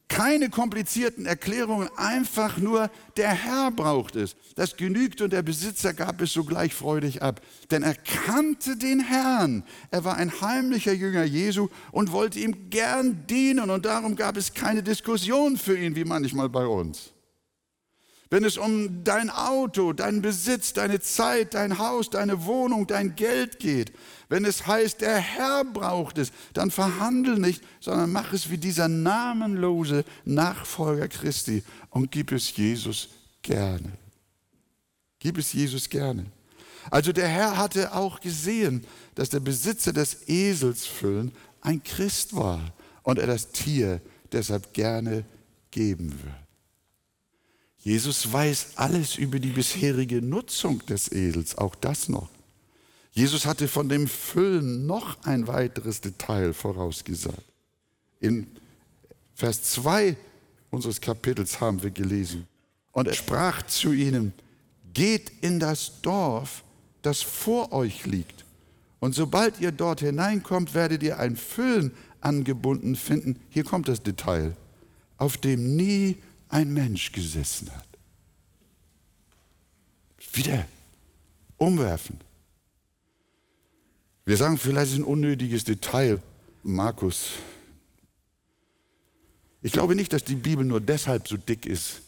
keine 0.09 0.49
komplizierten 0.49 1.25
Erklärungen, 1.25 1.87
einfach 1.95 2.57
nur 2.57 2.89
der 3.15 3.29
Herr 3.29 3.71
braucht 3.71 4.15
es. 4.15 4.35
Das 4.55 4.75
genügt 4.75 5.21
und 5.21 5.31
der 5.31 5.43
Besitzer 5.43 5.93
gab 5.93 6.19
es 6.19 6.33
sogleich 6.33 6.73
freudig 6.73 7.21
ab. 7.21 7.41
Denn 7.71 7.83
er 7.83 7.95
kannte 7.95 8.75
den 8.75 8.99
Herrn. 8.99 9.63
Er 9.91 10.03
war 10.03 10.17
ein 10.17 10.41
heimlicher 10.41 10.93
Jünger 10.93 11.23
Jesu 11.23 11.69
und 11.91 12.11
wollte 12.11 12.39
ihm 12.39 12.69
gern 12.69 13.25
dienen 13.27 13.69
und 13.69 13.85
darum 13.85 14.15
gab 14.15 14.35
es 14.35 14.53
keine 14.53 14.83
Diskussion 14.83 15.55
für 15.55 15.77
ihn, 15.77 15.95
wie 15.95 16.05
manchmal 16.05 16.49
bei 16.49 16.65
uns. 16.65 17.13
Wenn 18.31 18.43
es 18.43 18.57
um 18.57 19.03
dein 19.03 19.31
Auto, 19.31 19.91
deinen 19.91 20.21
Besitz, 20.21 20.73
deine 20.73 20.99
Zeit, 20.99 21.55
dein 21.55 21.79
Haus, 21.79 22.11
deine 22.11 22.45
Wohnung, 22.45 22.85
dein 22.85 23.15
Geld 23.15 23.57
geht, 23.57 23.91
wenn 24.29 24.45
es 24.45 24.67
heißt, 24.67 25.01
der 25.01 25.17
Herr 25.17 25.65
braucht 25.65 26.19
es, 26.19 26.31
dann 26.53 26.69
verhandel 26.69 27.39
nicht, 27.39 27.63
sondern 27.79 28.11
mach 28.11 28.31
es 28.31 28.51
wie 28.51 28.59
dieser 28.59 28.87
namenlose 28.87 30.05
Nachfolger 30.25 31.07
Christi 31.07 31.63
und 31.89 32.11
gib 32.11 32.31
es 32.31 32.55
Jesus 32.55 33.09
gerne. 33.41 33.91
Gib 35.17 35.39
es 35.39 35.51
Jesus 35.51 35.89
gerne. 35.89 36.27
Also 36.91 37.11
der 37.11 37.27
Herr 37.27 37.57
hatte 37.57 37.93
auch 37.93 38.19
gesehen, 38.19 38.85
dass 39.15 39.29
der 39.29 39.39
Besitzer 39.39 39.91
des 39.91 40.27
Eselsfüllen 40.27 41.31
ein 41.61 41.83
Christ 41.83 42.35
war 42.35 42.73
und 43.01 43.17
er 43.17 43.27
das 43.27 43.51
Tier 43.51 44.01
deshalb 44.31 44.73
gerne 44.73 45.25
geben 45.71 46.11
wird. 46.11 46.48
Jesus 47.79 48.31
weiß 48.31 48.73
alles 48.75 49.15
über 49.15 49.39
die 49.39 49.51
bisherige 49.51 50.21
Nutzung 50.21 50.85
des 50.85 51.11
Esels, 51.11 51.57
auch 51.57 51.75
das 51.75 52.09
noch. 52.09 52.29
Jesus 53.11 53.45
hatte 53.45 53.67
von 53.67 53.89
dem 53.89 54.07
Füllen 54.07 54.85
noch 54.85 55.23
ein 55.23 55.47
weiteres 55.47 56.01
Detail 56.01 56.53
vorausgesagt. 56.53 57.43
In 58.19 58.47
Vers 59.33 59.63
2 59.63 60.15
unseres 60.69 61.01
Kapitels 61.01 61.59
haben 61.61 61.81
wir 61.81 61.91
gelesen. 61.91 62.47
Und 62.91 63.07
er 63.07 63.13
sprach 63.13 63.63
zu 63.63 63.93
ihnen, 63.93 64.33
geht 64.93 65.31
in 65.41 65.59
das 65.59 66.01
Dorf, 66.01 66.63
das 67.01 67.21
vor 67.21 67.71
euch 67.71 68.05
liegt. 68.05 68.45
Und 68.99 69.15
sobald 69.15 69.61
ihr 69.61 69.71
dort 69.71 70.01
hineinkommt, 70.01 70.73
werdet 70.73 71.01
ihr 71.03 71.19
ein 71.19 71.37
Füllen 71.37 71.91
angebunden 72.19 72.95
finden. 72.95 73.39
Hier 73.49 73.63
kommt 73.63 73.87
das 73.87 74.03
Detail, 74.03 74.55
auf 75.17 75.37
dem 75.37 75.75
nie 75.75 76.17
ein 76.49 76.73
Mensch 76.73 77.11
gesessen 77.11 77.71
hat. 77.73 77.87
Wieder 80.33 80.67
umwerfend. 81.57 82.23
Wir 84.25 84.37
sagen 84.37 84.57
vielleicht 84.57 84.95
ein 84.95 85.03
unnötiges 85.03 85.63
Detail, 85.63 86.21
Markus. 86.63 87.31
Ich 89.61 89.71
glaube 89.71 89.95
nicht, 89.95 90.13
dass 90.13 90.23
die 90.23 90.35
Bibel 90.35 90.63
nur 90.65 90.81
deshalb 90.81 91.27
so 91.27 91.37
dick 91.37 91.65
ist, 91.65 92.01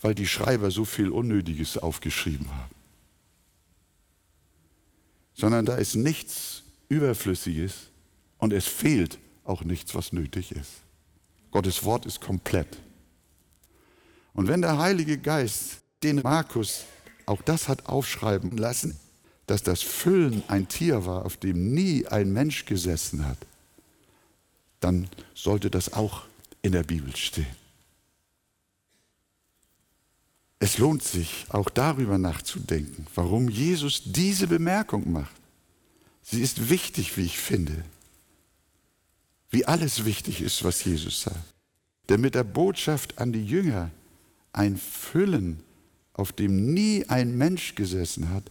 weil 0.00 0.14
die 0.14 0.26
Schreiber 0.26 0.70
so 0.70 0.84
viel 0.84 1.10
Unnötiges 1.10 1.78
aufgeschrieben 1.78 2.48
haben. 2.50 2.74
Sondern 5.34 5.66
da 5.66 5.76
ist 5.76 5.94
nichts 5.94 6.62
Überflüssiges 6.88 7.90
und 8.38 8.52
es 8.52 8.66
fehlt 8.66 9.18
auch 9.44 9.64
nichts, 9.64 9.94
was 9.94 10.12
nötig 10.12 10.52
ist. 10.52 10.70
Gottes 11.50 11.84
Wort 11.84 12.06
ist 12.06 12.20
komplett. 12.20 12.78
Und 14.34 14.48
wenn 14.48 14.62
der 14.62 14.78
Heilige 14.78 15.18
Geist 15.18 15.82
den 16.02 16.22
Markus 16.22 16.84
auch 17.26 17.42
das 17.42 17.68
hat 17.68 17.86
aufschreiben 17.86 18.56
lassen, 18.56 18.98
dass 19.46 19.62
das 19.62 19.82
Füllen 19.82 20.42
ein 20.48 20.68
Tier 20.68 21.06
war, 21.06 21.24
auf 21.24 21.36
dem 21.36 21.74
nie 21.74 22.06
ein 22.06 22.32
Mensch 22.32 22.64
gesessen 22.64 23.26
hat, 23.26 23.38
dann 24.80 25.08
sollte 25.34 25.70
das 25.70 25.92
auch 25.92 26.22
in 26.62 26.72
der 26.72 26.82
Bibel 26.82 27.14
stehen. 27.16 27.62
Es 30.58 30.78
lohnt 30.78 31.02
sich 31.02 31.46
auch 31.48 31.68
darüber 31.68 32.18
nachzudenken, 32.18 33.06
warum 33.14 33.48
Jesus 33.48 34.02
diese 34.06 34.46
Bemerkung 34.46 35.10
macht. 35.10 35.34
Sie 36.22 36.40
ist 36.40 36.70
wichtig, 36.70 37.16
wie 37.16 37.24
ich 37.24 37.38
finde, 37.38 37.84
wie 39.50 39.66
alles 39.66 40.04
wichtig 40.04 40.40
ist, 40.40 40.62
was 40.62 40.84
Jesus 40.84 41.22
sagt. 41.22 41.54
Denn 42.08 42.20
mit 42.20 42.36
der 42.36 42.44
Botschaft 42.44 43.18
an 43.18 43.32
die 43.32 43.44
Jünger 43.44 43.90
ein 44.52 44.76
Füllen, 44.76 45.62
auf 46.12 46.32
dem 46.32 46.74
nie 46.74 47.06
ein 47.08 47.36
Mensch 47.36 47.74
gesessen 47.74 48.30
hat, 48.30 48.50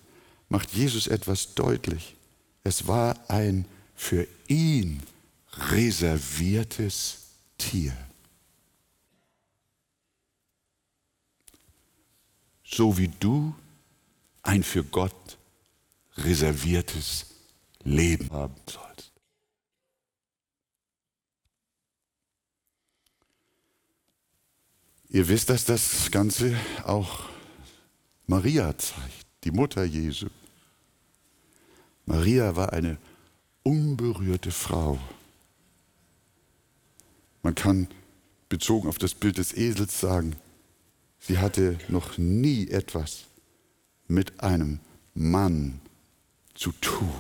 macht 0.50 0.74
Jesus 0.74 1.08
etwas 1.08 1.54
deutlich. 1.54 2.16
Es 2.64 2.88
war 2.88 3.30
ein 3.30 3.66
für 3.96 4.28
ihn 4.48 5.02
reserviertes 5.54 7.18
Tier. 7.58 7.96
So 12.64 12.98
wie 12.98 13.10
du 13.20 13.54
ein 14.44 14.64
für 14.64 14.84
Gott 14.84 15.38
reserviertes 16.18 17.28
Leben 17.84 18.30
haben 18.32 18.56
sollst. 18.66 19.11
Ihr 25.14 25.28
wisst, 25.28 25.50
dass 25.50 25.66
das 25.66 26.10
Ganze 26.10 26.56
auch 26.86 27.26
Maria 28.28 28.78
zeigt, 28.78 29.26
die 29.44 29.52
Mutter 29.52 29.84
Jesu. 29.84 30.28
Maria 32.06 32.56
war 32.56 32.72
eine 32.72 32.98
unberührte 33.64 34.52
Frau. 34.52 34.98
Man 37.44 37.56
kann 37.56 37.90
bezogen 38.48 38.88
auf 38.88 39.00
das 39.00 39.14
Bild 39.14 39.38
des 39.38 39.54
Esels 39.54 40.00
sagen, 40.00 40.38
sie 41.20 41.40
hatte 41.40 41.78
noch 41.90 42.18
nie 42.18 42.70
etwas 42.70 43.26
mit 44.08 44.40
einem 44.40 44.80
Mann 45.14 45.82
zu 46.54 46.72
tun. 46.72 47.12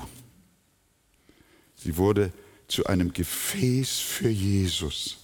Sie 1.75 1.97
wurde 1.97 2.31
zu 2.69 2.85
einem 2.85 3.11
Gefäß 3.11 3.99
für 3.99 4.29
Jesus, 4.29 5.17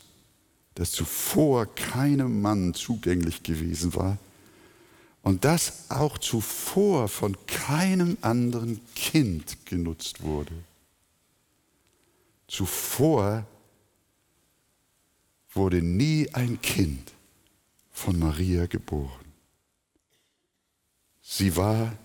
das 0.77 0.91
zuvor 0.91 1.65
keinem 1.73 2.39
Mann 2.39 2.75
zugänglich 2.75 3.41
gewesen 3.41 3.95
war 3.95 4.19
und 5.23 5.43
das 5.43 5.89
auch 5.89 6.19
zuvor 6.19 7.07
von 7.07 7.35
keinem 7.47 8.15
anderen 8.21 8.79
Kind 8.93 9.65
genutzt 9.65 10.21
wurde. 10.21 10.53
Zuvor 12.47 13.47
wurde 15.51 15.81
nie 15.81 16.29
ein 16.33 16.61
Kind 16.61 17.11
von 17.91 18.19
Maria 18.19 18.67
geboren. 18.67 19.25
Sie 21.23 21.55
war 21.55 21.97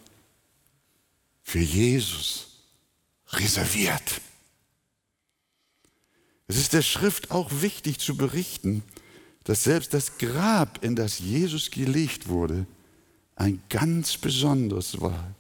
für 1.42 1.60
Jesus 1.60 2.46
reserviert. 3.28 4.22
Es 6.52 6.58
ist 6.58 6.74
der 6.74 6.82
Schrift 6.82 7.30
auch 7.30 7.50
wichtig 7.62 7.98
zu 7.98 8.14
berichten, 8.14 8.82
dass 9.44 9.64
selbst 9.64 9.94
das 9.94 10.18
Grab, 10.18 10.84
in 10.84 10.94
das 10.94 11.18
Jesus 11.18 11.70
gelegt 11.70 12.28
wurde, 12.28 12.66
ein 13.36 13.62
ganz 13.70 14.18
besonderes 14.18 15.00
war. 15.00 15.34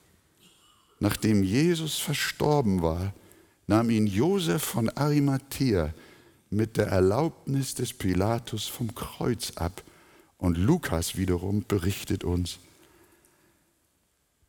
Nachdem 1.00 1.42
Jesus 1.42 1.98
verstorben 1.98 2.80
war, 2.80 3.12
nahm 3.66 3.90
ihn 3.90 4.06
Josef 4.06 4.62
von 4.62 4.88
Arimathea 4.88 5.92
mit 6.48 6.78
der 6.78 6.86
Erlaubnis 6.86 7.74
des 7.74 7.92
Pilatus 7.92 8.66
vom 8.66 8.94
Kreuz 8.94 9.52
ab. 9.56 9.82
Und 10.38 10.56
Lukas 10.56 11.18
wiederum 11.18 11.62
berichtet 11.68 12.24
uns, 12.24 12.58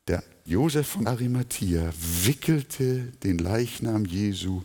der 0.08 0.24
Josef 0.46 0.88
von 0.88 1.08
Arimathea 1.08 1.92
wickelte 2.24 3.12
den 3.22 3.38
Leichnam 3.38 4.06
Jesu 4.06 4.64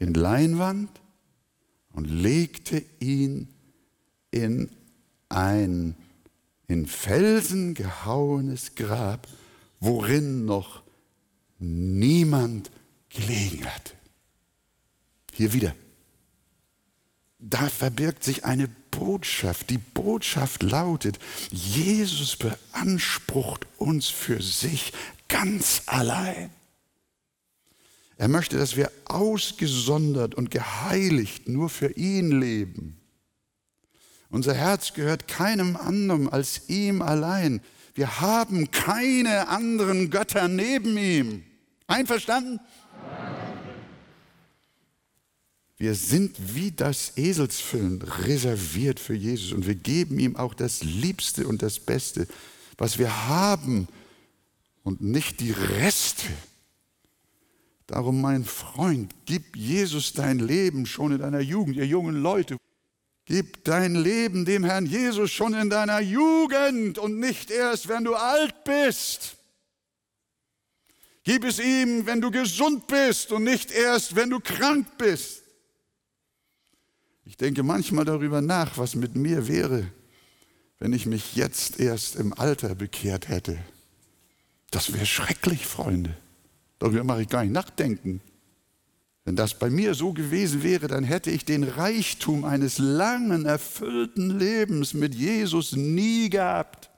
in 0.00 0.14
Leinwand 0.14 0.90
und 1.92 2.06
legte 2.06 2.84
ihn 3.00 3.48
in 4.30 4.70
ein 5.28 5.96
in 6.72 6.86
Felsen 6.86 7.74
gehauenes 7.74 8.74
Grab, 8.74 9.28
worin 9.80 10.46
noch 10.46 10.82
niemand 11.58 12.70
gelegen 13.10 13.66
hatte. 13.66 13.92
Hier 15.34 15.52
wieder. 15.52 15.74
Da 17.38 17.68
verbirgt 17.68 18.24
sich 18.24 18.44
eine 18.44 18.68
Botschaft. 18.90 19.70
Die 19.70 19.78
Botschaft 19.78 20.62
lautet, 20.62 21.18
Jesus 21.50 22.36
beansprucht 22.36 23.66
uns 23.78 24.08
für 24.08 24.40
sich 24.40 24.92
ganz 25.28 25.82
allein. 25.86 26.50
Er 28.22 28.28
möchte, 28.28 28.56
dass 28.56 28.76
wir 28.76 28.92
ausgesondert 29.06 30.36
und 30.36 30.52
geheiligt 30.52 31.48
nur 31.48 31.68
für 31.68 31.90
ihn 31.96 32.30
leben. 32.30 33.00
Unser 34.30 34.54
Herz 34.54 34.92
gehört 34.94 35.26
keinem 35.26 35.74
anderen 35.74 36.28
als 36.28 36.68
ihm 36.68 37.02
allein. 37.02 37.60
Wir 37.94 38.20
haben 38.20 38.70
keine 38.70 39.48
anderen 39.48 40.08
Götter 40.10 40.46
neben 40.46 40.96
ihm. 40.96 41.42
Einverstanden? 41.88 42.60
Wir 45.76 45.96
sind 45.96 46.36
wie 46.54 46.70
das 46.70 47.16
Eselsfüllen 47.16 48.02
reserviert 48.02 49.00
für 49.00 49.14
Jesus 49.14 49.50
und 49.50 49.66
wir 49.66 49.74
geben 49.74 50.20
ihm 50.20 50.36
auch 50.36 50.54
das 50.54 50.84
Liebste 50.84 51.48
und 51.48 51.60
das 51.60 51.80
Beste, 51.80 52.28
was 52.78 52.98
wir 52.98 53.26
haben 53.26 53.88
und 54.84 55.00
nicht 55.00 55.40
die 55.40 55.50
Reste. 55.50 56.28
Darum, 57.92 58.22
mein 58.22 58.46
Freund, 58.46 59.14
gib 59.26 59.54
Jesus 59.54 60.14
dein 60.14 60.38
Leben 60.38 60.86
schon 60.86 61.12
in 61.12 61.18
deiner 61.18 61.40
Jugend, 61.40 61.76
ihr 61.76 61.84
jungen 61.84 62.22
Leute. 62.22 62.56
Gib 63.26 63.64
dein 63.64 63.94
Leben 63.94 64.46
dem 64.46 64.64
Herrn 64.64 64.86
Jesus 64.86 65.30
schon 65.30 65.52
in 65.52 65.68
deiner 65.68 66.00
Jugend 66.00 66.98
und 66.98 67.20
nicht 67.20 67.50
erst, 67.50 67.88
wenn 67.88 68.04
du 68.04 68.14
alt 68.14 68.64
bist. 68.64 69.36
Gib 71.24 71.44
es 71.44 71.58
ihm, 71.58 72.06
wenn 72.06 72.22
du 72.22 72.30
gesund 72.30 72.86
bist 72.86 73.30
und 73.30 73.44
nicht 73.44 73.70
erst, 73.70 74.16
wenn 74.16 74.30
du 74.30 74.40
krank 74.40 74.86
bist. 74.96 75.42
Ich 77.26 77.36
denke 77.36 77.62
manchmal 77.62 78.06
darüber 78.06 78.40
nach, 78.40 78.78
was 78.78 78.94
mit 78.94 79.16
mir 79.16 79.48
wäre, 79.48 79.86
wenn 80.78 80.94
ich 80.94 81.04
mich 81.04 81.36
jetzt 81.36 81.78
erst 81.78 82.16
im 82.16 82.32
Alter 82.32 82.74
bekehrt 82.74 83.28
hätte. 83.28 83.58
Das 84.70 84.94
wäre 84.94 85.04
schrecklich, 85.04 85.66
Freunde. 85.66 86.16
Darüber 86.82 87.04
mache 87.04 87.22
ich 87.22 87.28
gar 87.28 87.44
nicht 87.44 87.52
nachdenken. 87.52 88.20
Wenn 89.24 89.36
das 89.36 89.56
bei 89.56 89.70
mir 89.70 89.94
so 89.94 90.12
gewesen 90.12 90.64
wäre, 90.64 90.88
dann 90.88 91.04
hätte 91.04 91.30
ich 91.30 91.44
den 91.44 91.62
Reichtum 91.62 92.44
eines 92.44 92.78
langen, 92.78 93.46
erfüllten 93.46 94.36
Lebens 94.36 94.92
mit 94.92 95.14
Jesus 95.14 95.76
nie 95.76 96.28
gehabt. 96.28 96.90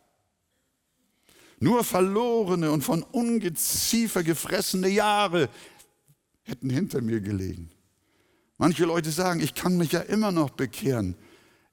Nur 1.61 1.85
verlorene 1.85 2.71
und 2.71 2.81
von 2.81 3.03
Ungeziefer 3.03 4.23
gefressene 4.23 4.89
Jahre 4.89 5.51
hätten 6.45 6.71
hinter 6.71 7.03
mir 7.03 7.21
gelegen. 7.21 7.69
Manche 8.57 8.87
Leute 8.87 9.11
sagen, 9.11 9.41
ich 9.41 9.53
kann 9.53 9.77
mich 9.77 9.93
ja 9.93 10.01
immer 10.01 10.33
noch 10.33 10.49
bekehren. 10.49 11.15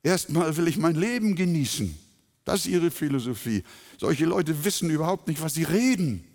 Erstmal 0.03 0.57
will 0.57 0.67
ich 0.67 0.75
mein 0.75 0.95
Leben 0.95 1.37
genießen. 1.37 1.97
Das 2.43 2.65
ist 2.65 2.73
ihre 2.73 2.91
Philosophie. 2.91 3.63
Solche 3.97 4.25
Leute 4.25 4.65
wissen 4.65 4.89
überhaupt 4.89 5.29
nicht, 5.29 5.41
was 5.41 5.53
sie 5.53 5.63
reden. 5.63 6.27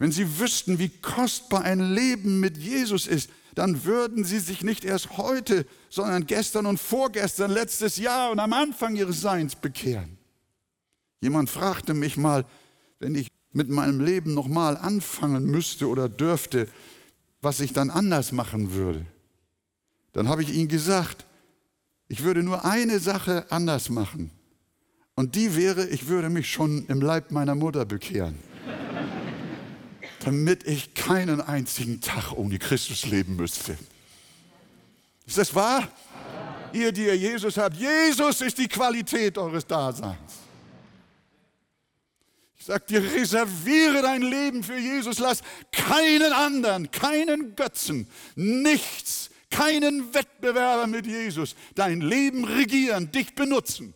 Wenn 0.00 0.12
sie 0.12 0.40
wüssten, 0.40 0.78
wie 0.78 0.88
kostbar 0.88 1.62
ein 1.62 1.92
Leben 1.94 2.40
mit 2.40 2.56
Jesus 2.56 3.06
ist, 3.06 3.28
dann 3.54 3.84
würden 3.84 4.24
sie 4.24 4.38
sich 4.38 4.62
nicht 4.62 4.82
erst 4.82 5.18
heute, 5.18 5.66
sondern 5.90 6.26
gestern 6.26 6.64
und 6.64 6.80
vorgestern, 6.80 7.50
letztes 7.50 7.98
Jahr 7.98 8.30
und 8.30 8.40
am 8.40 8.54
Anfang 8.54 8.96
ihres 8.96 9.20
Seins 9.20 9.54
bekehren. 9.54 10.16
Jemand 11.20 11.50
fragte 11.50 11.92
mich 11.92 12.16
mal, 12.16 12.46
wenn 12.98 13.14
ich 13.14 13.28
mit 13.52 13.68
meinem 13.68 14.00
Leben 14.00 14.32
nochmal 14.32 14.78
anfangen 14.78 15.44
müsste 15.44 15.86
oder 15.86 16.08
dürfte, 16.08 16.66
was 17.42 17.60
ich 17.60 17.74
dann 17.74 17.90
anders 17.90 18.32
machen 18.32 18.72
würde. 18.72 19.04
Dann 20.14 20.28
habe 20.28 20.42
ich 20.42 20.54
ihm 20.54 20.68
gesagt, 20.68 21.26
ich 22.08 22.22
würde 22.22 22.42
nur 22.42 22.64
eine 22.64 23.00
Sache 23.00 23.44
anders 23.50 23.90
machen. 23.90 24.30
Und 25.14 25.34
die 25.34 25.56
wäre, 25.56 25.86
ich 25.86 26.08
würde 26.08 26.30
mich 26.30 26.50
schon 26.50 26.86
im 26.86 27.02
Leib 27.02 27.32
meiner 27.32 27.54
Mutter 27.54 27.84
bekehren 27.84 28.49
damit 30.24 30.66
ich 30.66 30.94
keinen 30.94 31.40
einzigen 31.40 32.00
Tag 32.00 32.32
ohne 32.32 32.58
Christus 32.58 33.06
leben 33.06 33.36
müsste. 33.36 33.76
Ist 35.26 35.38
das 35.38 35.54
wahr? 35.54 35.88
Ihr, 36.72 36.92
die 36.92 37.06
ihr 37.06 37.16
Jesus 37.16 37.56
habt, 37.56 37.76
Jesus 37.76 38.40
ist 38.40 38.58
die 38.58 38.68
Qualität 38.68 39.36
eures 39.38 39.66
Daseins. 39.66 40.18
Ich 42.58 42.66
sage 42.66 42.84
dir, 42.88 43.02
reserviere 43.02 44.02
dein 44.02 44.22
Leben 44.22 44.62
für 44.62 44.76
Jesus, 44.76 45.18
lass 45.18 45.40
keinen 45.72 46.32
anderen, 46.32 46.90
keinen 46.90 47.56
Götzen, 47.56 48.06
nichts, 48.34 49.30
keinen 49.50 50.12
Wettbewerber 50.12 50.86
mit 50.86 51.06
Jesus 51.06 51.56
dein 51.74 52.02
Leben 52.02 52.44
regieren, 52.44 53.10
dich 53.10 53.34
benutzen. 53.34 53.94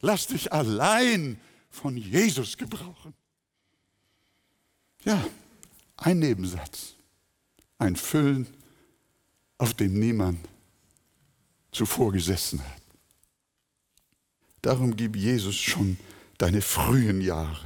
Lass 0.00 0.26
dich 0.26 0.52
allein 0.52 1.38
von 1.70 1.96
Jesus 1.96 2.56
gebrauchen. 2.56 3.14
Ja, 5.04 5.24
ein 5.96 6.18
Nebensatz, 6.18 6.94
ein 7.78 7.96
Füllen, 7.96 8.46
auf 9.58 9.74
dem 9.74 9.98
niemand 9.98 10.38
zuvor 11.72 12.12
gesessen 12.12 12.60
hat. 12.60 12.82
Darum 14.62 14.96
gib 14.96 15.16
Jesus 15.16 15.56
schon 15.56 15.98
deine 16.38 16.62
frühen 16.62 17.20
Jahre. 17.20 17.64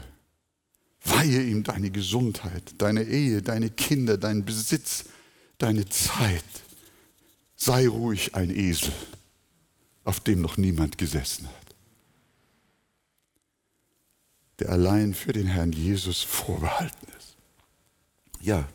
Weihe 1.05 1.43
ihm 1.43 1.63
deine 1.63 1.91
Gesundheit, 1.91 2.75
deine 2.79 3.05
Ehe, 3.05 3.41
deine 3.41 3.71
Kinder, 3.71 4.19
deinen 4.19 4.45
Besitz, 4.45 5.05
deine 5.59 5.89
Zeit. 5.89 6.45
Sei 7.55 7.89
ruhig 7.89 8.35
ein 8.35 8.51
Esel, 8.51 8.93
auf 10.05 10.21
dem 10.21 10.41
noch 10.41 10.57
niemand 10.57 10.99
gesessen 10.99 11.47
hat, 11.47 11.75
der 14.59 14.71
allein 14.71 15.15
für 15.15 15.33
den 15.33 15.47
Herrn 15.47 15.73
Jesus 15.73 16.23
vorbehalten 16.23 17.07
ist. 17.17 17.18
Ja, 18.41 18.69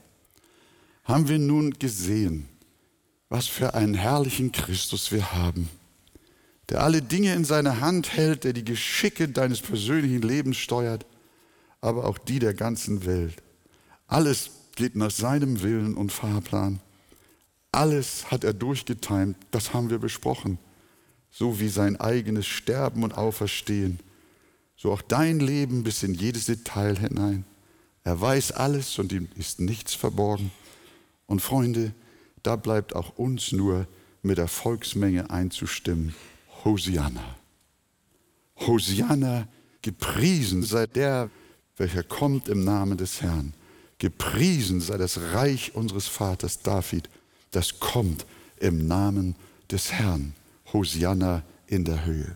haben 1.03 1.27
wir 1.27 1.39
nun 1.39 1.71
gesehen, 1.71 2.47
was 3.29 3.47
für 3.47 3.73
einen 3.73 3.93
herrlichen 3.93 4.51
Christus 4.51 5.11
wir 5.11 5.33
haben, 5.33 5.69
der 6.69 6.83
alle 6.83 7.01
Dinge 7.01 7.33
in 7.33 7.45
seiner 7.45 7.81
Hand 7.81 8.13
hält, 8.13 8.43
der 8.43 8.53
die 8.53 8.63
Geschicke 8.63 9.27
deines 9.27 9.61
persönlichen 9.61 10.21
Lebens 10.21 10.57
steuert, 10.57 11.05
aber 11.81 12.05
auch 12.05 12.17
die 12.17 12.39
der 12.39 12.53
ganzen 12.53 13.05
Welt. 13.05 13.35
Alles 14.07 14.51
geht 14.75 14.95
nach 14.95 15.11
seinem 15.11 15.61
Willen 15.61 15.95
und 15.95 16.11
Fahrplan. 16.11 16.79
Alles 17.71 18.29
hat 18.31 18.43
er 18.43 18.53
durchgetimt, 18.53 19.35
das 19.51 19.73
haben 19.73 19.89
wir 19.89 19.99
besprochen, 19.99 20.59
so 21.31 21.59
wie 21.59 21.69
sein 21.69 21.99
eigenes 21.99 22.45
Sterben 22.45 23.03
und 23.03 23.17
Auferstehen, 23.17 23.99
so 24.77 24.91
auch 24.91 25.01
dein 25.01 25.39
Leben 25.39 25.83
bis 25.83 26.03
in 26.03 26.13
jedes 26.13 26.45
Detail 26.45 26.97
hinein. 26.97 27.45
Er 28.03 28.19
weiß 28.19 28.51
alles 28.51 28.99
und 28.99 29.11
ihm 29.11 29.29
ist 29.35 29.59
nichts 29.59 29.93
verborgen. 29.93 30.51
Und 31.25 31.41
Freunde, 31.41 31.93
da 32.41 32.55
bleibt 32.55 32.95
auch 32.95 33.17
uns 33.17 33.51
nur 33.51 33.87
mit 34.21 34.37
der 34.37 34.47
Volksmenge 34.47 35.29
einzustimmen. 35.29 36.13
Hosianna. 36.65 37.35
Hosianna, 38.57 39.47
gepriesen 39.81 40.63
sei 40.63 40.87
der, 40.87 41.29
welcher 41.77 42.03
kommt 42.03 42.49
im 42.49 42.63
Namen 42.63 42.97
des 42.97 43.21
Herrn. 43.21 43.53
Gepriesen 43.97 44.81
sei 44.81 44.97
das 44.97 45.19
Reich 45.33 45.75
unseres 45.75 46.07
Vaters 46.07 46.61
David, 46.61 47.09
das 47.51 47.79
kommt 47.79 48.25
im 48.59 48.87
Namen 48.87 49.35
des 49.71 49.91
Herrn. 49.91 50.33
Hosianna 50.71 51.43
in 51.67 51.85
der 51.85 52.05
Höhe. 52.05 52.35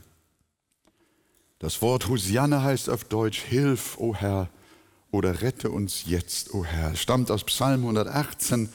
Das 1.60 1.82
Wort 1.82 2.08
Hosianna 2.08 2.62
heißt 2.62 2.90
auf 2.90 3.04
Deutsch 3.04 3.40
Hilf, 3.42 3.98
o 3.98 4.14
Herr, 4.14 4.50
oder 5.12 5.42
rette 5.42 5.70
uns 5.70 6.06
jetzt, 6.06 6.54
o 6.54 6.66
Herr. 6.66 6.94
Es 6.94 7.02
stammt 7.02 7.32
aus 7.32 7.44
Psalm 7.44 7.82
118, 7.82 8.70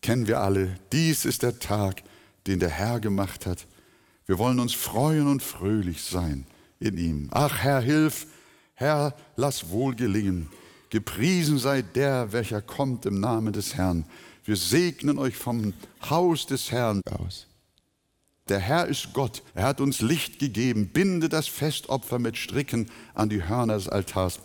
kennen 0.00 0.26
wir 0.26 0.40
alle. 0.40 0.78
Dies 0.92 1.24
ist 1.24 1.42
der 1.42 1.58
Tag, 1.58 2.02
den 2.46 2.60
der 2.60 2.70
Herr 2.70 3.00
gemacht 3.00 3.46
hat. 3.46 3.66
Wir 4.26 4.38
wollen 4.38 4.60
uns 4.60 4.72
freuen 4.74 5.26
und 5.26 5.42
fröhlich 5.42 6.02
sein 6.02 6.46
in 6.80 6.96
ihm. 6.96 7.28
Ach 7.32 7.58
Herr, 7.58 7.80
hilf, 7.80 8.26
Herr, 8.74 9.14
lass 9.36 9.70
wohl 9.70 9.94
gelingen. 9.94 10.48
Gepriesen 10.90 11.58
sei 11.58 11.82
der, 11.82 12.32
welcher 12.32 12.62
kommt 12.62 13.06
im 13.06 13.20
Namen 13.20 13.52
des 13.52 13.74
Herrn. 13.74 14.04
Wir 14.44 14.56
segnen 14.56 15.18
euch 15.18 15.36
vom 15.36 15.72
Haus 16.08 16.46
des 16.46 16.70
Herrn 16.70 17.00
aus. 17.10 17.46
Der 18.48 18.58
Herr 18.58 18.86
ist 18.86 19.14
Gott, 19.14 19.42
er 19.54 19.64
hat 19.64 19.80
uns 19.80 20.00
Licht 20.00 20.38
gegeben. 20.38 20.88
Binde 20.88 21.30
das 21.30 21.48
Festopfer 21.48 22.18
mit 22.18 22.36
Stricken 22.36 22.90
an 23.14 23.30
die 23.30 23.42
Hörner 23.42 23.74
des 23.74 23.88
Altars. 23.88 24.38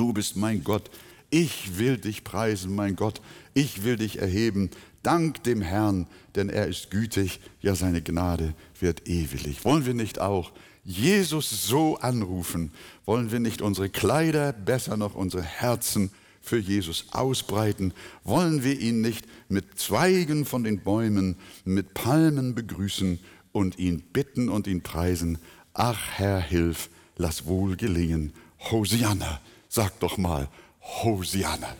Du 0.00 0.14
bist 0.14 0.34
mein 0.34 0.64
Gott. 0.64 0.90
Ich 1.28 1.76
will 1.76 1.98
dich 1.98 2.24
preisen, 2.24 2.74
mein 2.74 2.96
Gott. 2.96 3.20
Ich 3.52 3.84
will 3.84 3.96
dich 3.96 4.18
erheben. 4.18 4.70
Dank 5.02 5.44
dem 5.44 5.60
Herrn, 5.60 6.06
denn 6.34 6.48
er 6.48 6.68
ist 6.68 6.90
gütig, 6.90 7.38
ja 7.60 7.74
seine 7.74 8.00
Gnade 8.00 8.54
wird 8.80 9.06
ewig. 9.06 9.62
Wollen 9.62 9.84
wir 9.84 9.92
nicht 9.92 10.18
auch 10.18 10.52
Jesus 10.84 11.66
so 11.66 11.98
anrufen? 11.98 12.72
Wollen 13.04 13.30
wir 13.30 13.40
nicht 13.40 13.60
unsere 13.60 13.90
Kleider, 13.90 14.54
besser 14.54 14.96
noch 14.96 15.16
unsere 15.16 15.42
Herzen 15.42 16.10
für 16.40 16.56
Jesus 16.58 17.04
ausbreiten? 17.10 17.92
Wollen 18.24 18.64
wir 18.64 18.80
ihn 18.80 19.02
nicht 19.02 19.26
mit 19.50 19.78
Zweigen 19.78 20.46
von 20.46 20.64
den 20.64 20.80
Bäumen, 20.80 21.36
mit 21.66 21.92
Palmen 21.92 22.54
begrüßen 22.54 23.18
und 23.52 23.78
ihn 23.78 24.00
bitten 24.14 24.48
und 24.48 24.66
ihn 24.66 24.80
preisen? 24.80 25.36
Ach 25.74 26.00
Herr, 26.12 26.40
hilf, 26.40 26.88
lass 27.18 27.44
wohl 27.44 27.76
gelingen. 27.76 28.32
Hosianna, 28.70 29.40
sag 29.70 29.98
doch 30.00 30.18
mal, 30.18 30.48
Hosianna. 30.82 31.74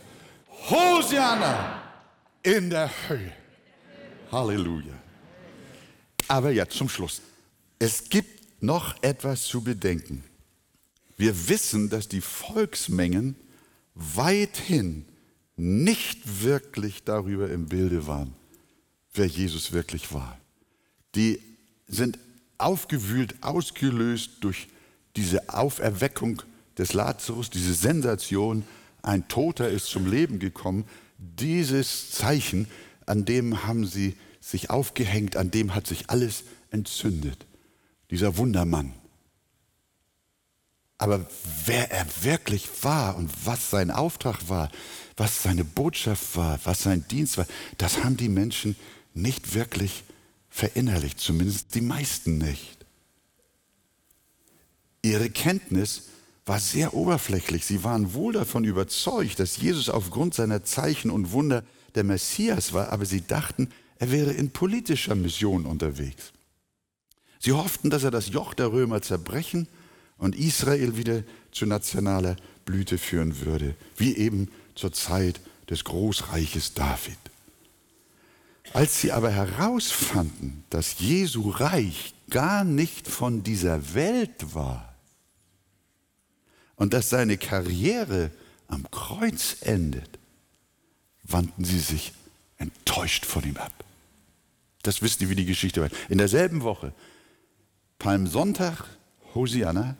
Hosianna 0.69 1.83
in 2.41 2.69
der 2.69 2.89
Höhe. 3.07 3.33
Halleluja. 4.31 4.93
Aber 6.27 6.51
jetzt 6.51 6.75
zum 6.75 6.87
Schluss. 6.87 7.21
Es 7.77 8.09
gibt 8.09 8.63
noch 8.63 8.95
etwas 9.03 9.43
zu 9.43 9.61
bedenken. 9.61 10.23
Wir 11.17 11.49
wissen, 11.49 11.89
dass 11.89 12.07
die 12.07 12.21
Volksmengen 12.21 13.35
weithin 13.93 15.05
nicht 15.57 16.41
wirklich 16.41 17.03
darüber 17.03 17.49
im 17.51 17.65
Bilde 17.65 18.07
waren, 18.07 18.33
wer 19.13 19.27
Jesus 19.27 19.73
wirklich 19.73 20.13
war. 20.13 20.39
Die 21.13 21.41
sind 21.87 22.17
aufgewühlt, 22.57 23.35
ausgelöst 23.41 24.37
durch 24.39 24.69
diese 25.15 25.49
Auferweckung 25.49 26.41
des 26.77 26.93
Lazarus, 26.93 27.49
diese 27.49 27.73
Sensation, 27.73 28.63
ein 29.01 29.27
Toter 29.27 29.69
ist 29.69 29.87
zum 29.87 30.09
Leben 30.09 30.39
gekommen. 30.39 30.85
Dieses 31.17 32.11
Zeichen, 32.11 32.67
an 33.05 33.25
dem 33.25 33.65
haben 33.65 33.85
sie 33.85 34.15
sich 34.39 34.69
aufgehängt, 34.69 35.35
an 35.35 35.51
dem 35.51 35.75
hat 35.75 35.87
sich 35.87 36.09
alles 36.09 36.43
entzündet 36.71 37.45
dieser 38.11 38.37
Wundermann. 38.37 38.93
Aber 40.97 41.25
wer 41.65 41.89
er 41.89 42.05
wirklich 42.21 42.69
war 42.83 43.15
und 43.15 43.31
was 43.45 43.71
sein 43.71 43.89
Auftrag 43.89 44.49
war, 44.49 44.69
was 45.17 45.41
seine 45.41 45.65
Botschaft 45.65 46.35
war, 46.35 46.59
was 46.63 46.83
sein 46.83 47.07
Dienst 47.07 47.37
war, 47.37 47.47
das 47.79 48.03
haben 48.03 48.17
die 48.17 48.29
Menschen 48.29 48.75
nicht 49.15 49.55
wirklich 49.55 50.03
verinnerlicht, 50.49 51.19
zumindest 51.19 51.73
die 51.73 51.81
meisten 51.81 52.37
nicht. 52.37 52.77
Ihre 55.01 55.31
Kenntnis 55.31 56.03
war 56.45 56.59
sehr 56.59 56.93
oberflächlich. 56.93 57.65
Sie 57.65 57.83
waren 57.83 58.13
wohl 58.13 58.33
davon 58.33 58.63
überzeugt, 58.63 59.39
dass 59.39 59.57
Jesus 59.57 59.89
aufgrund 59.89 60.33
seiner 60.33 60.63
Zeichen 60.63 61.11
und 61.11 61.31
Wunder 61.31 61.63
der 61.95 62.03
Messias 62.03 62.73
war, 62.73 62.89
aber 62.89 63.05
sie 63.05 63.25
dachten, 63.25 63.69
er 63.99 64.11
wäre 64.11 64.31
in 64.31 64.51
politischer 64.51 65.15
Mission 65.15 65.65
unterwegs. 65.65 66.31
Sie 67.39 67.51
hofften, 67.51 67.89
dass 67.89 68.03
er 68.03 68.11
das 68.11 68.29
Joch 68.29 68.53
der 68.53 68.71
Römer 68.71 69.01
zerbrechen 69.01 69.67
und 70.17 70.35
Israel 70.35 70.97
wieder 70.97 71.23
zu 71.51 71.65
nationaler 71.65 72.35
Blüte 72.65 72.97
führen 72.97 73.41
würde, 73.41 73.75
wie 73.97 74.15
eben 74.15 74.49
zur 74.75 74.93
Zeit 74.93 75.39
des 75.69 75.83
Großreiches 75.83 76.73
David. 76.73 77.17
Als 78.73 79.01
sie 79.01 79.11
aber 79.11 79.31
herausfanden, 79.31 80.63
dass 80.69 80.99
Jesu 80.99 81.49
Reich 81.49 82.13
gar 82.29 82.63
nicht 82.63 83.07
von 83.07 83.43
dieser 83.43 83.93
Welt 83.93 84.55
war 84.55 84.90
und 86.81 86.93
dass 86.93 87.11
seine 87.11 87.37
Karriere 87.37 88.31
am 88.67 88.89
Kreuz 88.89 89.57
endet, 89.61 90.17
wandten 91.21 91.63
sie 91.63 91.77
sich 91.77 92.11
enttäuscht 92.57 93.23
von 93.23 93.43
ihm 93.43 93.57
ab. 93.57 93.83
Das 94.81 95.03
wisst 95.03 95.21
ihr, 95.21 95.29
wie 95.29 95.35
die 95.35 95.45
Geschichte 95.45 95.79
war. 95.79 95.89
In 96.09 96.17
derselben 96.17 96.63
Woche 96.63 96.91
Palmsonntag, 97.99 98.85
Hosianna, 99.35 99.95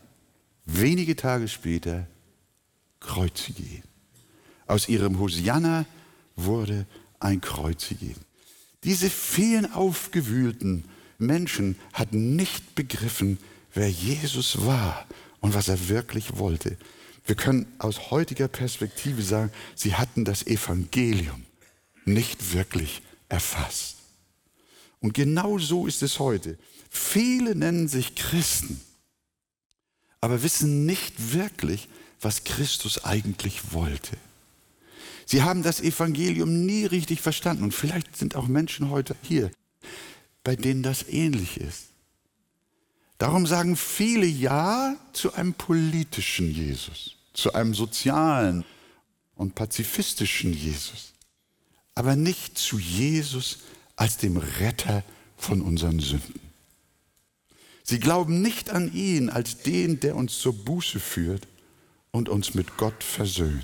wenige 0.66 1.16
Tage 1.16 1.50
später 1.50 2.08
Kreuzige. 3.00 3.84
Aus 4.66 4.90
ihrem 4.90 5.20
Hosianna 5.20 5.86
wurde 6.36 6.88
ein 7.20 7.42
Kreuzige. 7.42 8.16
Diese 8.86 9.12
vielen 9.12 9.72
aufgewühlten 9.72 10.86
Menschen 11.20 11.76
hatten 11.94 12.36
nicht 12.36 12.74
begriffen, 12.74 13.38
wer 13.72 13.92
Jesus 13.92 14.66
war 14.66 15.06
und 15.42 15.54
was 15.54 15.68
er 15.68 15.90
wirklich 15.90 16.38
wollte. 16.38 16.78
Wir 17.26 17.36
können 17.36 17.68
aus 17.78 18.12
heutiger 18.12 18.48
Perspektive 18.48 19.22
sagen, 19.22 19.52
sie 19.76 19.96
hatten 19.96 20.24
das 20.26 20.48
Evangelium 20.48 21.46
nicht 22.06 22.54
wirklich 22.54 23.02
erfasst. 23.30 23.98
Und 25.00 25.14
genau 25.14 25.58
so 25.58 25.88
ist 25.88 26.02
es 26.04 26.20
heute. 26.20 26.58
Viele 26.90 27.56
nennen 27.56 27.88
sich 27.88 28.16
Christen, 28.16 28.80
aber 30.20 30.44
wissen 30.44 30.86
nicht 30.86 31.34
wirklich, 31.34 31.90
was 32.22 32.44
Christus 32.44 33.04
eigentlich 33.04 33.74
wollte. 33.74 34.18
Sie 35.26 35.44
haben 35.44 35.64
das 35.64 35.82
Evangelium 35.82 36.66
nie 36.66 36.86
richtig 36.86 37.22
verstanden 37.22 37.64
und 37.64 37.74
vielleicht 37.74 38.18
sind 38.18 38.36
auch 38.36 38.48
Menschen 38.48 38.90
heute 38.90 39.16
hier, 39.22 39.52
bei 40.44 40.56
denen 40.56 40.84
das 40.84 41.08
ähnlich 41.08 41.58
ist. 41.58 41.91
Darum 43.22 43.46
sagen 43.46 43.76
viele 43.76 44.26
Ja 44.26 44.96
zu 45.14 45.32
einem 45.36 45.54
politischen 45.54 46.50
Jesus, 46.50 47.18
zu 47.34 47.54
einem 47.54 47.76
sozialen 47.76 48.66
und 49.36 49.54
pazifistischen 49.54 50.54
Jesus, 50.54 51.14
aber 51.94 52.16
nicht 52.16 52.58
zu 52.58 52.80
Jesus 52.80 53.60
als 53.96 54.18
dem 54.18 54.38
Retter 54.38 55.04
von 55.38 55.62
unseren 55.62 56.00
Sünden. 56.00 56.40
Sie 57.84 58.00
glauben 58.00 58.42
nicht 58.42 58.72
an 58.72 58.92
ihn 58.92 59.30
als 59.30 59.60
den, 59.60 60.00
der 60.00 60.16
uns 60.16 60.40
zur 60.40 60.54
Buße 60.54 61.00
führt 61.00 61.48
und 62.10 62.28
uns 62.28 62.56
mit 62.56 62.76
Gott 62.76 63.04
versöhnt. 63.04 63.64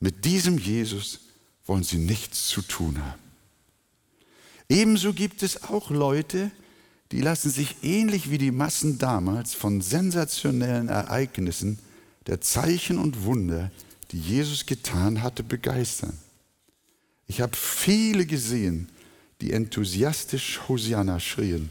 Mit 0.00 0.24
diesem 0.24 0.56
Jesus 0.56 1.20
wollen 1.66 1.84
sie 1.84 1.98
nichts 1.98 2.48
zu 2.48 2.62
tun 2.62 3.04
haben. 3.04 3.20
Ebenso 4.70 5.12
gibt 5.12 5.42
es 5.42 5.64
auch 5.64 5.90
Leute, 5.90 6.46
die 6.46 6.63
lassen 7.20 7.50
sich 7.50 7.76
ähnlich 7.82 8.30
wie 8.30 8.38
die 8.38 8.50
Massen 8.50 8.98
damals 8.98 9.54
von 9.54 9.80
sensationellen 9.80 10.88
Ereignissen 10.88 11.78
der 12.26 12.40
Zeichen 12.40 12.98
und 12.98 13.24
Wunder, 13.24 13.70
die 14.10 14.18
Jesus 14.18 14.66
getan 14.66 15.22
hatte, 15.22 15.42
begeistern. 15.42 16.18
Ich 17.26 17.40
habe 17.40 17.56
viele 17.56 18.26
gesehen, 18.26 18.88
die 19.40 19.52
enthusiastisch 19.52 20.60
Hosianna 20.68 21.20
schrien 21.20 21.70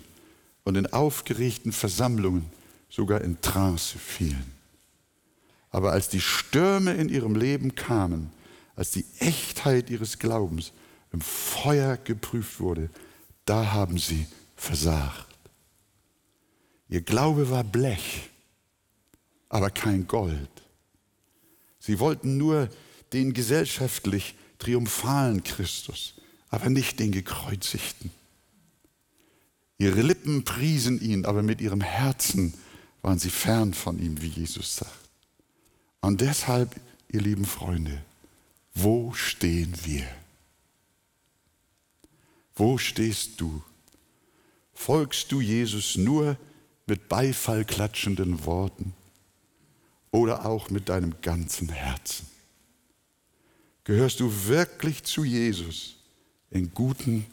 und 0.63 0.75
in 0.75 0.87
aufgeregten 0.87 1.71
Versammlungen 1.71 2.45
sogar 2.89 3.21
in 3.21 3.41
Trance 3.41 3.97
fielen. 3.97 4.51
Aber 5.69 5.91
als 5.91 6.09
die 6.09 6.21
Stürme 6.21 6.93
in 6.93 7.09
ihrem 7.09 7.35
Leben 7.35 7.73
kamen, 7.73 8.31
als 8.75 8.91
die 8.91 9.05
Echtheit 9.19 9.89
ihres 9.89 10.19
Glaubens 10.19 10.71
im 11.11 11.21
Feuer 11.21 11.97
geprüft 11.97 12.59
wurde, 12.59 12.89
da 13.45 13.73
haben 13.73 13.97
sie 13.97 14.27
versagt. 14.63 15.27
Ihr 16.89 17.01
Glaube 17.01 17.49
war 17.49 17.63
Blech, 17.63 18.29
aber 19.49 19.69
kein 19.69 20.07
Gold. 20.07 20.49
Sie 21.79 21.99
wollten 21.99 22.37
nur 22.37 22.69
den 23.11 23.33
gesellschaftlich 23.33 24.35
triumphalen 24.59 25.43
Christus, 25.43 26.15
aber 26.49 26.69
nicht 26.69 26.99
den 26.99 27.11
gekreuzigten. 27.11 28.11
Ihre 29.77 30.01
Lippen 30.01 30.45
priesen 30.45 31.01
ihn, 31.01 31.25
aber 31.25 31.43
mit 31.43 31.59
ihrem 31.59 31.81
Herzen 31.81 32.53
waren 33.01 33.19
sie 33.19 33.31
fern 33.31 33.73
von 33.73 33.99
ihm, 33.99 34.21
wie 34.21 34.29
Jesus 34.29 34.77
sagt. 34.77 35.09
Und 35.99 36.21
deshalb, 36.21 36.79
ihr 37.09 37.21
lieben 37.21 37.45
Freunde, 37.45 38.01
wo 38.73 39.13
stehen 39.13 39.73
wir? 39.83 40.07
Wo 42.55 42.77
stehst 42.77 43.41
du? 43.41 43.61
Folgst 44.85 45.31
du 45.31 45.39
Jesus 45.39 45.95
nur 45.95 46.35
mit 46.87 47.07
Beifall 47.07 47.63
klatschenden 47.63 48.43
Worten 48.43 48.93
oder 50.11 50.45
auch 50.45 50.69
mit 50.69 50.89
deinem 50.89 51.21
ganzen 51.21 51.69
Herzen? 51.69 52.27
Gehörst 53.85 54.19
du 54.19 54.29
wirklich 54.47 55.01
zu 55.03 55.23
Jesus 55.23 55.95
in 56.49 56.73
guten 56.73 57.25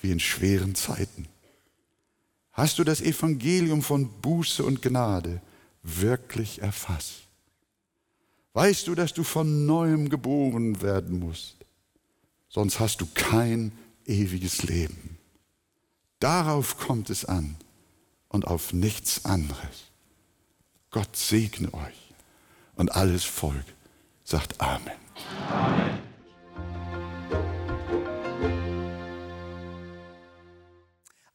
wie 0.00 0.10
in 0.10 0.20
schweren 0.20 0.74
Zeiten? 0.74 1.28
Hast 2.52 2.78
du 2.78 2.84
das 2.84 3.02
Evangelium 3.02 3.82
von 3.82 4.08
Buße 4.22 4.64
und 4.64 4.80
Gnade 4.80 5.42
wirklich 5.82 6.62
erfasst? 6.62 7.24
Weißt 8.54 8.86
du, 8.86 8.94
dass 8.94 9.12
du 9.12 9.22
von 9.22 9.66
neuem 9.66 10.08
geboren 10.08 10.80
werden 10.80 11.18
musst? 11.18 11.56
Sonst 12.48 12.80
hast 12.80 13.02
du 13.02 13.06
kein 13.12 13.70
ewiges 14.06 14.62
Leben. 14.62 15.09
Darauf 16.20 16.78
kommt 16.78 17.10
es 17.10 17.24
an 17.24 17.56
und 18.28 18.46
auf 18.46 18.72
nichts 18.72 19.24
anderes. 19.24 19.90
Gott 20.90 21.16
segne 21.16 21.72
euch 21.74 22.14
und 22.76 22.94
alles 22.94 23.24
Volk 23.24 23.64
sagt 24.22 24.60
Amen. 24.60 24.92
Amen. 25.48 25.98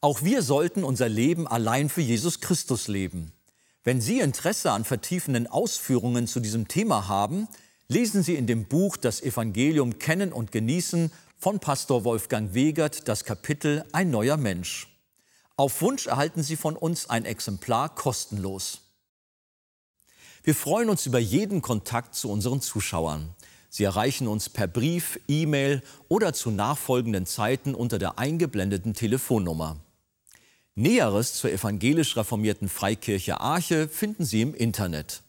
Auch 0.05 0.21
wir 0.21 0.43
sollten 0.43 0.83
unser 0.83 1.09
Leben 1.09 1.47
allein 1.47 1.89
für 1.89 2.01
Jesus 2.01 2.39
Christus 2.39 2.87
leben. 2.87 3.31
Wenn 3.83 4.01
Sie 4.01 4.19
Interesse 4.19 4.71
an 4.71 4.85
vertiefenden 4.85 5.47
Ausführungen 5.47 6.27
zu 6.27 6.39
diesem 6.39 6.67
Thema 6.67 7.07
haben, 7.07 7.47
lesen 7.87 8.21
Sie 8.21 8.35
in 8.35 8.45
dem 8.45 8.65
Buch 8.65 8.97
Das 8.97 9.19
Evangelium 9.23 9.97
kennen 9.97 10.31
und 10.31 10.51
genießen 10.51 11.11
von 11.37 11.59
Pastor 11.59 12.03
Wolfgang 12.03 12.53
Wegert 12.53 13.07
das 13.07 13.23
Kapitel 13.23 13.85
Ein 13.91 14.09
neuer 14.09 14.37
Mensch. 14.37 14.87
Auf 15.57 15.81
Wunsch 15.81 16.07
erhalten 16.07 16.43
Sie 16.43 16.55
von 16.55 16.75
uns 16.75 17.09
ein 17.09 17.25
Exemplar 17.25 17.93
kostenlos. 17.93 18.81
Wir 20.43 20.55
freuen 20.55 20.89
uns 20.89 21.05
über 21.05 21.19
jeden 21.19 21.61
Kontakt 21.61 22.15
zu 22.15 22.29
unseren 22.29 22.61
Zuschauern. 22.61 23.33
Sie 23.69 23.83
erreichen 23.83 24.27
uns 24.27 24.49
per 24.49 24.67
Brief, 24.67 25.19
E-Mail 25.27 25.81
oder 26.07 26.33
zu 26.33 26.51
nachfolgenden 26.51 27.25
Zeiten 27.25 27.75
unter 27.75 27.99
der 27.99 28.19
eingeblendeten 28.19 28.93
Telefonnummer. 28.93 29.77
Näheres 30.75 31.35
zur 31.35 31.51
evangelisch 31.51 32.17
reformierten 32.17 32.69
Freikirche 32.69 33.39
Arche 33.39 33.87
finden 33.87 34.25
Sie 34.25 34.41
im 34.41 34.53
Internet. 34.53 35.23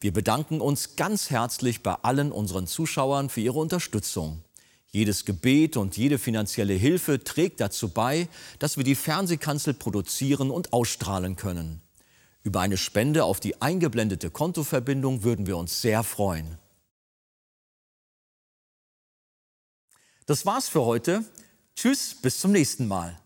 Wir 0.00 0.12
bedanken 0.12 0.60
uns 0.60 0.96
ganz 0.96 1.30
herzlich 1.30 1.82
bei 1.82 1.94
allen 1.94 2.32
unseren 2.32 2.66
Zuschauern 2.66 3.28
für 3.30 3.40
ihre 3.40 3.58
Unterstützung. 3.58 4.42
Jedes 4.90 5.24
Gebet 5.24 5.76
und 5.76 5.96
jede 5.96 6.18
finanzielle 6.18 6.72
Hilfe 6.72 7.22
trägt 7.22 7.60
dazu 7.60 7.90
bei, 7.90 8.28
dass 8.58 8.76
wir 8.78 8.84
die 8.84 8.94
Fernsehkanzel 8.94 9.74
produzieren 9.74 10.50
und 10.50 10.72
ausstrahlen 10.72 11.36
können. 11.36 11.82
Über 12.42 12.60
eine 12.60 12.78
Spende 12.78 13.24
auf 13.24 13.40
die 13.40 13.60
eingeblendete 13.60 14.30
Kontoverbindung 14.30 15.22
würden 15.22 15.46
wir 15.46 15.58
uns 15.58 15.82
sehr 15.82 16.02
freuen. 16.02 16.56
Das 20.24 20.46
war's 20.46 20.68
für 20.68 20.82
heute. 20.82 21.24
Tschüss, 21.74 22.14
bis 22.14 22.40
zum 22.40 22.52
nächsten 22.52 22.88
Mal. 22.88 23.18